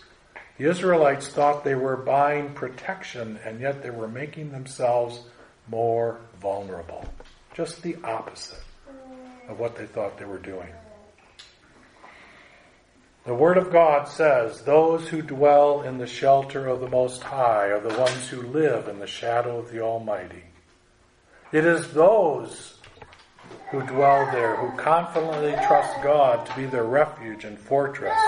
The 0.57 0.69
Israelites 0.69 1.29
thought 1.29 1.63
they 1.63 1.75
were 1.75 1.95
buying 1.95 2.53
protection, 2.53 3.39
and 3.45 3.61
yet 3.61 3.81
they 3.81 3.91
were 3.91 4.09
making 4.09 4.51
themselves 4.51 5.21
more 5.69 6.19
vulnerable. 6.41 7.05
Just 7.53 7.81
the 7.81 7.95
opposite 8.03 8.63
of 9.47 9.57
what 9.57 9.77
they 9.77 9.85
thought 9.85 10.17
they 10.17 10.25
were 10.25 10.37
doing. 10.37 10.67
The 13.29 13.35
Word 13.35 13.59
of 13.59 13.71
God 13.71 14.07
says, 14.07 14.63
Those 14.63 15.07
who 15.07 15.21
dwell 15.21 15.83
in 15.83 15.99
the 15.99 16.07
shelter 16.07 16.65
of 16.65 16.79
the 16.79 16.89
Most 16.89 17.21
High 17.21 17.67
are 17.67 17.79
the 17.79 17.95
ones 17.95 18.27
who 18.27 18.41
live 18.41 18.87
in 18.87 18.97
the 18.97 19.05
shadow 19.05 19.59
of 19.59 19.71
the 19.71 19.81
Almighty. 19.81 20.45
It 21.51 21.63
is 21.63 21.93
those 21.93 22.79
who 23.69 23.83
dwell 23.83 24.31
there 24.31 24.55
who 24.55 24.75
confidently 24.75 25.51
trust 25.67 26.01
God 26.01 26.47
to 26.47 26.55
be 26.55 26.65
their 26.65 26.85
refuge 26.85 27.43
and 27.43 27.59
fortress. 27.59 28.19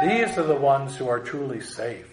These 0.00 0.38
are 0.38 0.46
the 0.46 0.58
ones 0.58 0.96
who 0.96 1.10
are 1.10 1.20
truly 1.20 1.60
safe. 1.60 2.10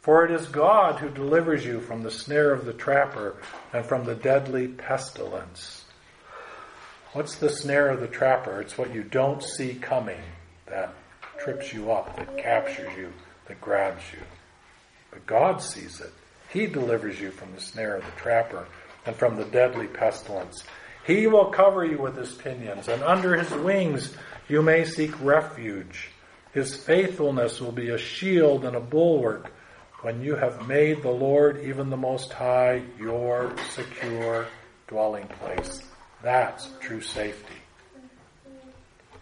For 0.00 0.24
it 0.24 0.32
is 0.32 0.48
God 0.48 0.98
who 0.98 1.08
delivers 1.08 1.64
you 1.64 1.80
from 1.82 2.02
the 2.02 2.10
snare 2.10 2.50
of 2.52 2.64
the 2.64 2.72
trapper 2.72 3.36
and 3.72 3.86
from 3.86 4.06
the 4.06 4.16
deadly 4.16 4.66
pestilence. 4.66 5.84
What's 7.12 7.36
the 7.36 7.48
snare 7.48 7.90
of 7.90 8.00
the 8.00 8.08
trapper? 8.08 8.60
It's 8.60 8.76
what 8.76 8.92
you 8.92 9.04
don't 9.04 9.40
see 9.40 9.74
coming 9.74 10.18
that 10.66 10.92
trips 11.42 11.72
you 11.72 11.90
up, 11.90 12.16
that 12.16 12.38
captures 12.38 12.96
you, 12.96 13.12
that 13.46 13.60
grabs 13.60 14.02
you. 14.12 14.20
But 15.10 15.26
God 15.26 15.60
sees 15.60 16.00
it. 16.00 16.12
He 16.50 16.66
delivers 16.66 17.20
you 17.20 17.30
from 17.30 17.52
the 17.54 17.60
snare 17.60 17.96
of 17.96 18.04
the 18.04 18.12
trapper 18.12 18.66
and 19.06 19.16
from 19.16 19.36
the 19.36 19.44
deadly 19.44 19.86
pestilence. 19.86 20.64
He 21.04 21.26
will 21.26 21.46
cover 21.46 21.84
you 21.84 21.98
with 21.98 22.16
his 22.16 22.32
pinions, 22.32 22.88
and 22.88 23.02
under 23.02 23.36
his 23.36 23.50
wings 23.50 24.14
you 24.48 24.62
may 24.62 24.84
seek 24.84 25.20
refuge. 25.20 26.10
His 26.52 26.76
faithfulness 26.76 27.60
will 27.60 27.72
be 27.72 27.90
a 27.90 27.98
shield 27.98 28.64
and 28.64 28.76
a 28.76 28.80
bulwark 28.80 29.50
when 30.02 30.22
you 30.22 30.36
have 30.36 30.68
made 30.68 31.02
the 31.02 31.10
Lord, 31.10 31.64
even 31.64 31.90
the 31.90 31.96
Most 31.96 32.32
High, 32.32 32.82
your 32.98 33.52
secure 33.70 34.46
dwelling 34.86 35.26
place. 35.26 35.82
That's 36.22 36.68
true 36.80 37.00
safety. 37.00 37.54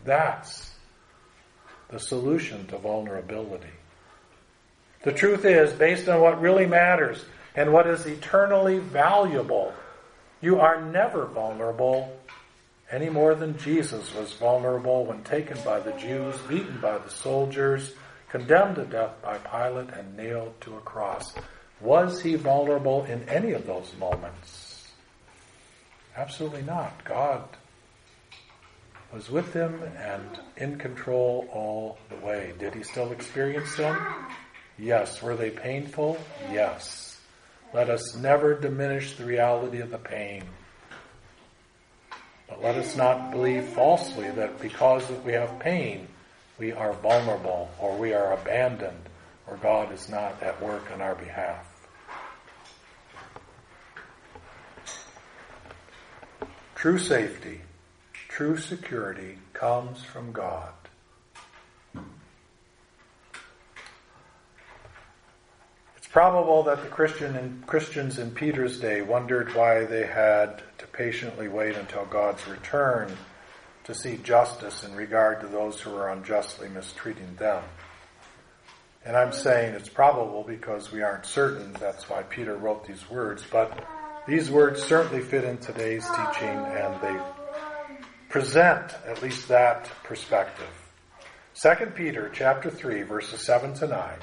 That's 0.05 0.70
the 1.91 1.99
solution 1.99 2.67
to 2.69 2.79
vulnerability. 2.79 3.67
The 5.03 5.13
truth 5.13 5.45
is, 5.45 5.73
based 5.73 6.09
on 6.09 6.21
what 6.21 6.41
really 6.41 6.67
matters 6.67 7.25
and 7.55 7.73
what 7.73 7.87
is 7.87 8.07
eternally 8.07 8.79
valuable, 8.79 9.73
you 10.41 10.61
are 10.61 10.81
never 10.81 11.27
vulnerable 11.27 12.17
any 12.91 13.09
more 13.09 13.35
than 13.35 13.59
Jesus 13.59 14.15
was 14.15 14.33
vulnerable 14.35 15.07
when 15.07 15.23
taken 15.23 15.57
by 15.65 15.81
the 15.81 15.93
Jews, 15.93 16.37
beaten 16.49 16.79
by 16.81 16.99
the 16.99 17.11
soldiers, 17.11 17.93
condemned 18.31 18.77
to 18.77 18.85
death 18.85 19.13
by 19.23 19.39
Pilate, 19.39 19.91
and 19.91 20.17
nailed 20.17 20.61
to 20.63 20.77
a 20.77 20.81
cross. 20.81 21.35
Was 21.81 22.21
he 22.21 22.35
vulnerable 22.35 23.05
in 23.05 23.29
any 23.29 23.53
of 23.53 23.67
those 23.67 23.93
moments? 23.99 24.89
Absolutely 26.17 26.63
not. 26.63 27.05
God 27.05 27.45
was 29.13 29.31
with 29.31 29.53
him 29.53 29.83
and 29.99 30.41
in 30.57 30.79
control 30.79 31.49
all 31.53 31.99
the 32.09 32.25
way. 32.25 32.53
Did 32.59 32.75
he 32.75 32.83
still 32.83 33.13
experience 33.13 33.77
them? 33.77 33.99
Yes. 34.79 35.21
Were 35.21 35.37
they 35.37 35.51
painful? 35.51 36.19
Yes. 36.53 37.21
Let 37.75 37.91
us 37.91 38.17
never 38.17 38.55
diminish 38.55 39.17
the 39.17 39.25
reality 39.25 39.81
of 39.81 39.91
the 39.91 39.99
pain. 39.99 40.45
But 42.49 42.63
let 42.63 42.77
us 42.77 42.97
not 42.97 43.31
believe 43.31 43.65
falsely 43.65 44.31
that 44.31 44.61
because 44.61 45.09
we 45.25 45.33
have 45.33 45.59
pain, 45.59 46.09
we 46.59 46.73
are 46.73 46.93
vulnerable 46.95 47.71
or 47.81 47.97
we 47.97 48.13
are 48.13 48.33
abandoned 48.33 49.09
or 49.47 49.57
God 49.57 49.93
is 49.93 50.09
not 50.09 50.43
at 50.43 50.61
work 50.63 50.91
on 50.93 51.01
our 51.01 51.15
behalf. 51.15 51.67
True 56.75 56.99
safety 56.99 57.61
True 58.31 58.57
security 58.57 59.39
comes 59.53 60.05
from 60.05 60.31
God. 60.31 60.73
It's 65.97 66.07
probable 66.07 66.63
that 66.63 66.81
the 66.81 66.89
Christian 66.89 67.65
Christians 67.67 68.21
in 68.21 68.31
Peter's 68.31 68.79
day 68.79 69.03
wondered 69.03 69.53
why 69.57 69.85
they 69.85 70.07
had 70.07 70.63
to 70.79 70.87
patiently 70.87 71.49
wait 71.49 71.75
until 71.75 72.07
God's 72.07 72.47
return 72.47 73.11
to 73.85 73.95
see 73.95 74.17
justice 74.19 74.85
in 74.85 74.95
regard 74.95 75.41
to 75.41 75.49
those 75.49 75.81
who 75.81 75.95
are 75.97 76.11
unjustly 76.11 76.69
mistreating 76.69 77.35
them. 77.35 77.65
And 79.05 79.17
I'm 79.17 79.33
saying 79.33 79.75
it's 79.75 79.89
probable 79.89 80.45
because 80.45 80.93
we 80.93 81.03
aren't 81.03 81.27
certain. 81.27 81.73
That's 81.75 82.09
why 82.09 82.23
Peter 82.23 82.57
wrote 82.57 82.87
these 82.87 83.11
words. 83.11 83.45
But 83.51 83.85
these 84.29 84.51
words 84.51 84.81
certainly 84.83 85.21
fit 85.21 85.43
in 85.43 85.59
today's 85.59 86.07
teaching 86.07 86.49
and 86.49 87.01
they 87.03 87.21
present 88.31 88.95
at 89.07 89.21
least 89.23 89.49
that 89.49 89.91
perspective. 90.05 90.71
2 91.61 91.87
Peter 91.97 92.31
chapter 92.33 92.71
3 92.71 93.03
verses 93.03 93.41
7 93.41 93.75
to 93.75 93.89
9. 93.89 94.19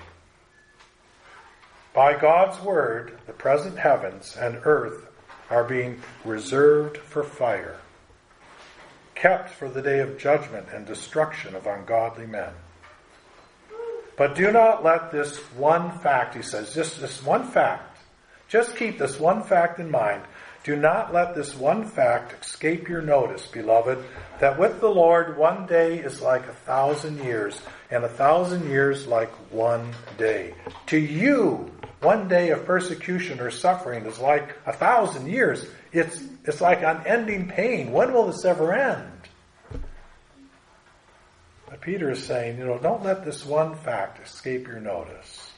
By 1.93 2.17
God's 2.17 2.59
word, 2.63 3.19
the 3.27 3.33
present 3.33 3.77
heavens 3.77 4.35
and 4.39 4.61
earth 4.63 5.07
are 5.49 5.65
being 5.65 6.01
reserved 6.23 6.97
for 6.97 7.23
fire, 7.23 7.79
kept 9.13 9.49
for 9.49 9.69
the 9.69 9.81
day 9.81 9.99
of 9.99 10.17
judgment 10.17 10.67
and 10.73 10.85
destruction 10.85 11.53
of 11.53 11.67
ungodly 11.67 12.27
men. 12.27 12.53
But 14.15 14.35
do 14.35 14.51
not 14.51 14.83
let 14.83 15.11
this 15.11 15.37
one 15.57 15.99
fact, 15.99 16.33
he 16.33 16.41
says, 16.41 16.73
just 16.73 17.01
this 17.01 17.23
one 17.23 17.45
fact, 17.45 17.97
just 18.47 18.77
keep 18.77 18.97
this 18.97 19.19
one 19.19 19.43
fact 19.43 19.79
in 19.79 19.91
mind 19.91 20.23
do 20.67 20.75
not 20.75 21.13
let 21.13 21.33
this 21.33 21.55
one 21.55 21.85
fact 21.85 22.43
escape 22.45 22.89
your 22.89 23.01
notice, 23.01 23.47
beloved, 23.47 24.03
that 24.41 24.59
with 24.59 24.81
the 24.81 24.89
Lord 24.89 25.37
one 25.37 25.65
day 25.65 25.99
is 25.99 26.21
like 26.21 26.45
a 26.45 26.51
thousand 26.51 27.23
years, 27.23 27.57
and 27.89 28.03
a 28.03 28.09
thousand 28.09 28.69
years 28.69 29.07
like 29.07 29.31
one 29.49 29.93
day. 30.17 30.55
To 30.87 30.97
you, 30.97 31.71
one 32.01 32.27
day 32.27 32.49
of 32.49 32.65
persecution 32.65 33.39
or 33.39 33.49
suffering 33.49 34.05
is 34.05 34.19
like 34.19 34.57
a 34.65 34.73
thousand 34.73 35.27
years. 35.27 35.65
It's, 35.93 36.21
it's 36.43 36.59
like 36.59 36.83
unending 36.83 37.47
pain. 37.47 37.93
When 37.93 38.11
will 38.11 38.27
this 38.27 38.43
ever 38.43 38.73
end? 38.73 39.09
But 41.69 41.79
Peter 41.79 42.11
is 42.11 42.21
saying, 42.21 42.57
you 42.57 42.65
know, 42.65 42.77
don't 42.77 43.05
let 43.05 43.23
this 43.23 43.45
one 43.45 43.73
fact 43.73 44.21
escape 44.21 44.67
your 44.67 44.81
notice. 44.81 45.49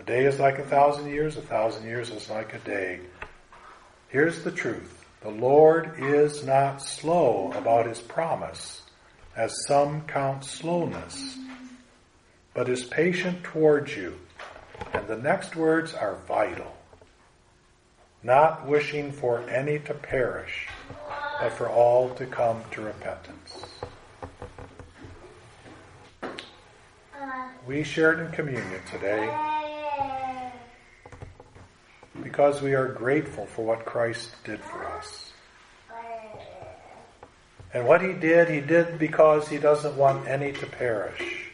A 0.00 0.02
day 0.02 0.24
is 0.24 0.40
like 0.40 0.58
a 0.58 0.64
thousand 0.64 1.10
years, 1.10 1.36
a 1.36 1.42
thousand 1.42 1.86
years 1.86 2.10
is 2.10 2.28
like 2.28 2.54
a 2.54 2.58
day. 2.58 2.98
Here's 4.12 4.44
the 4.44 4.52
truth. 4.52 5.06
The 5.22 5.30
Lord 5.30 5.94
is 5.96 6.44
not 6.44 6.82
slow 6.82 7.50
about 7.56 7.86
his 7.86 7.98
promise, 7.98 8.82
as 9.34 9.64
some 9.66 10.02
count 10.02 10.44
slowness, 10.44 11.38
but 12.52 12.68
is 12.68 12.84
patient 12.84 13.42
towards 13.42 13.96
you. 13.96 14.18
And 14.92 15.08
the 15.08 15.16
next 15.16 15.56
words 15.56 15.94
are 15.94 16.18
vital. 16.28 16.76
Not 18.22 18.68
wishing 18.68 19.12
for 19.12 19.48
any 19.48 19.78
to 19.78 19.94
perish, 19.94 20.68
but 21.40 21.54
for 21.54 21.70
all 21.70 22.10
to 22.16 22.26
come 22.26 22.62
to 22.72 22.82
repentance. 22.82 23.64
We 27.66 27.82
shared 27.82 28.20
in 28.20 28.30
communion 28.32 28.82
today 28.90 29.51
because 32.32 32.62
we 32.62 32.72
are 32.72 32.88
grateful 32.88 33.44
for 33.44 33.62
what 33.62 33.84
Christ 33.84 34.30
did 34.42 34.58
for 34.60 34.86
us. 34.86 35.32
And 37.74 37.86
what 37.86 38.00
he 38.00 38.14
did, 38.14 38.48
he 38.48 38.62
did 38.62 38.98
because 38.98 39.48
he 39.48 39.58
doesn't 39.58 39.98
want 39.98 40.26
any 40.26 40.52
to 40.52 40.64
perish. 40.64 41.50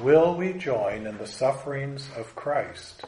Will 0.00 0.34
we 0.34 0.54
join 0.54 1.06
in 1.06 1.18
the 1.18 1.26
sufferings 1.26 2.08
of 2.16 2.34
Christ 2.34 3.04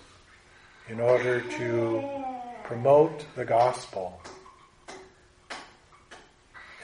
in 0.91 1.01
order 1.01 1.41
to 1.41 2.25
promote 2.65 3.25
the 3.35 3.47
gospel 3.47 4.21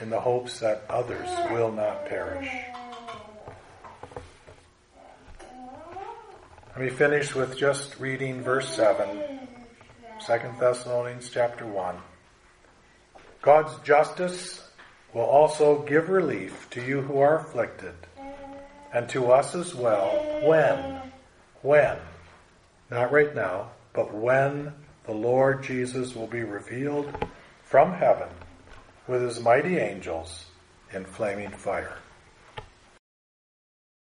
in 0.01 0.09
the 0.09 0.19
hopes 0.19 0.59
that 0.61 0.85
others 0.89 1.29
will 1.51 1.71
not 1.71 2.07
perish? 2.07 2.49
Let 6.77 6.83
me 6.83 6.89
finish 6.91 7.33
with 7.33 7.57
just 7.57 7.99
reading 7.99 8.43
verse 8.43 8.69
7, 8.75 9.07
2 10.23 10.37
Thessalonians 10.59 11.31
chapter 11.31 11.65
1. 11.65 11.95
God's 13.41 13.75
justice 13.79 14.63
will 15.11 15.23
also 15.23 15.81
give 15.81 16.09
relief 16.09 16.69
to 16.69 16.85
you 16.85 17.01
who 17.01 17.17
are 17.17 17.39
afflicted, 17.39 17.95
and 18.93 19.09
to 19.09 19.31
us 19.31 19.55
as 19.55 19.73
well, 19.73 20.23
when, 20.43 21.01
when, 21.63 21.97
not 22.91 23.11
right 23.11 23.33
now, 23.33 23.71
but 23.91 24.13
when 24.13 24.71
the 25.05 25.13
Lord 25.13 25.63
Jesus 25.63 26.15
will 26.15 26.27
be 26.27 26.43
revealed 26.43 27.11
from 27.63 27.91
heaven 27.91 28.29
with 29.07 29.23
his 29.23 29.39
mighty 29.39 29.79
angels 29.79 30.45
in 30.93 31.05
flaming 31.05 31.49
fire. 31.49 31.97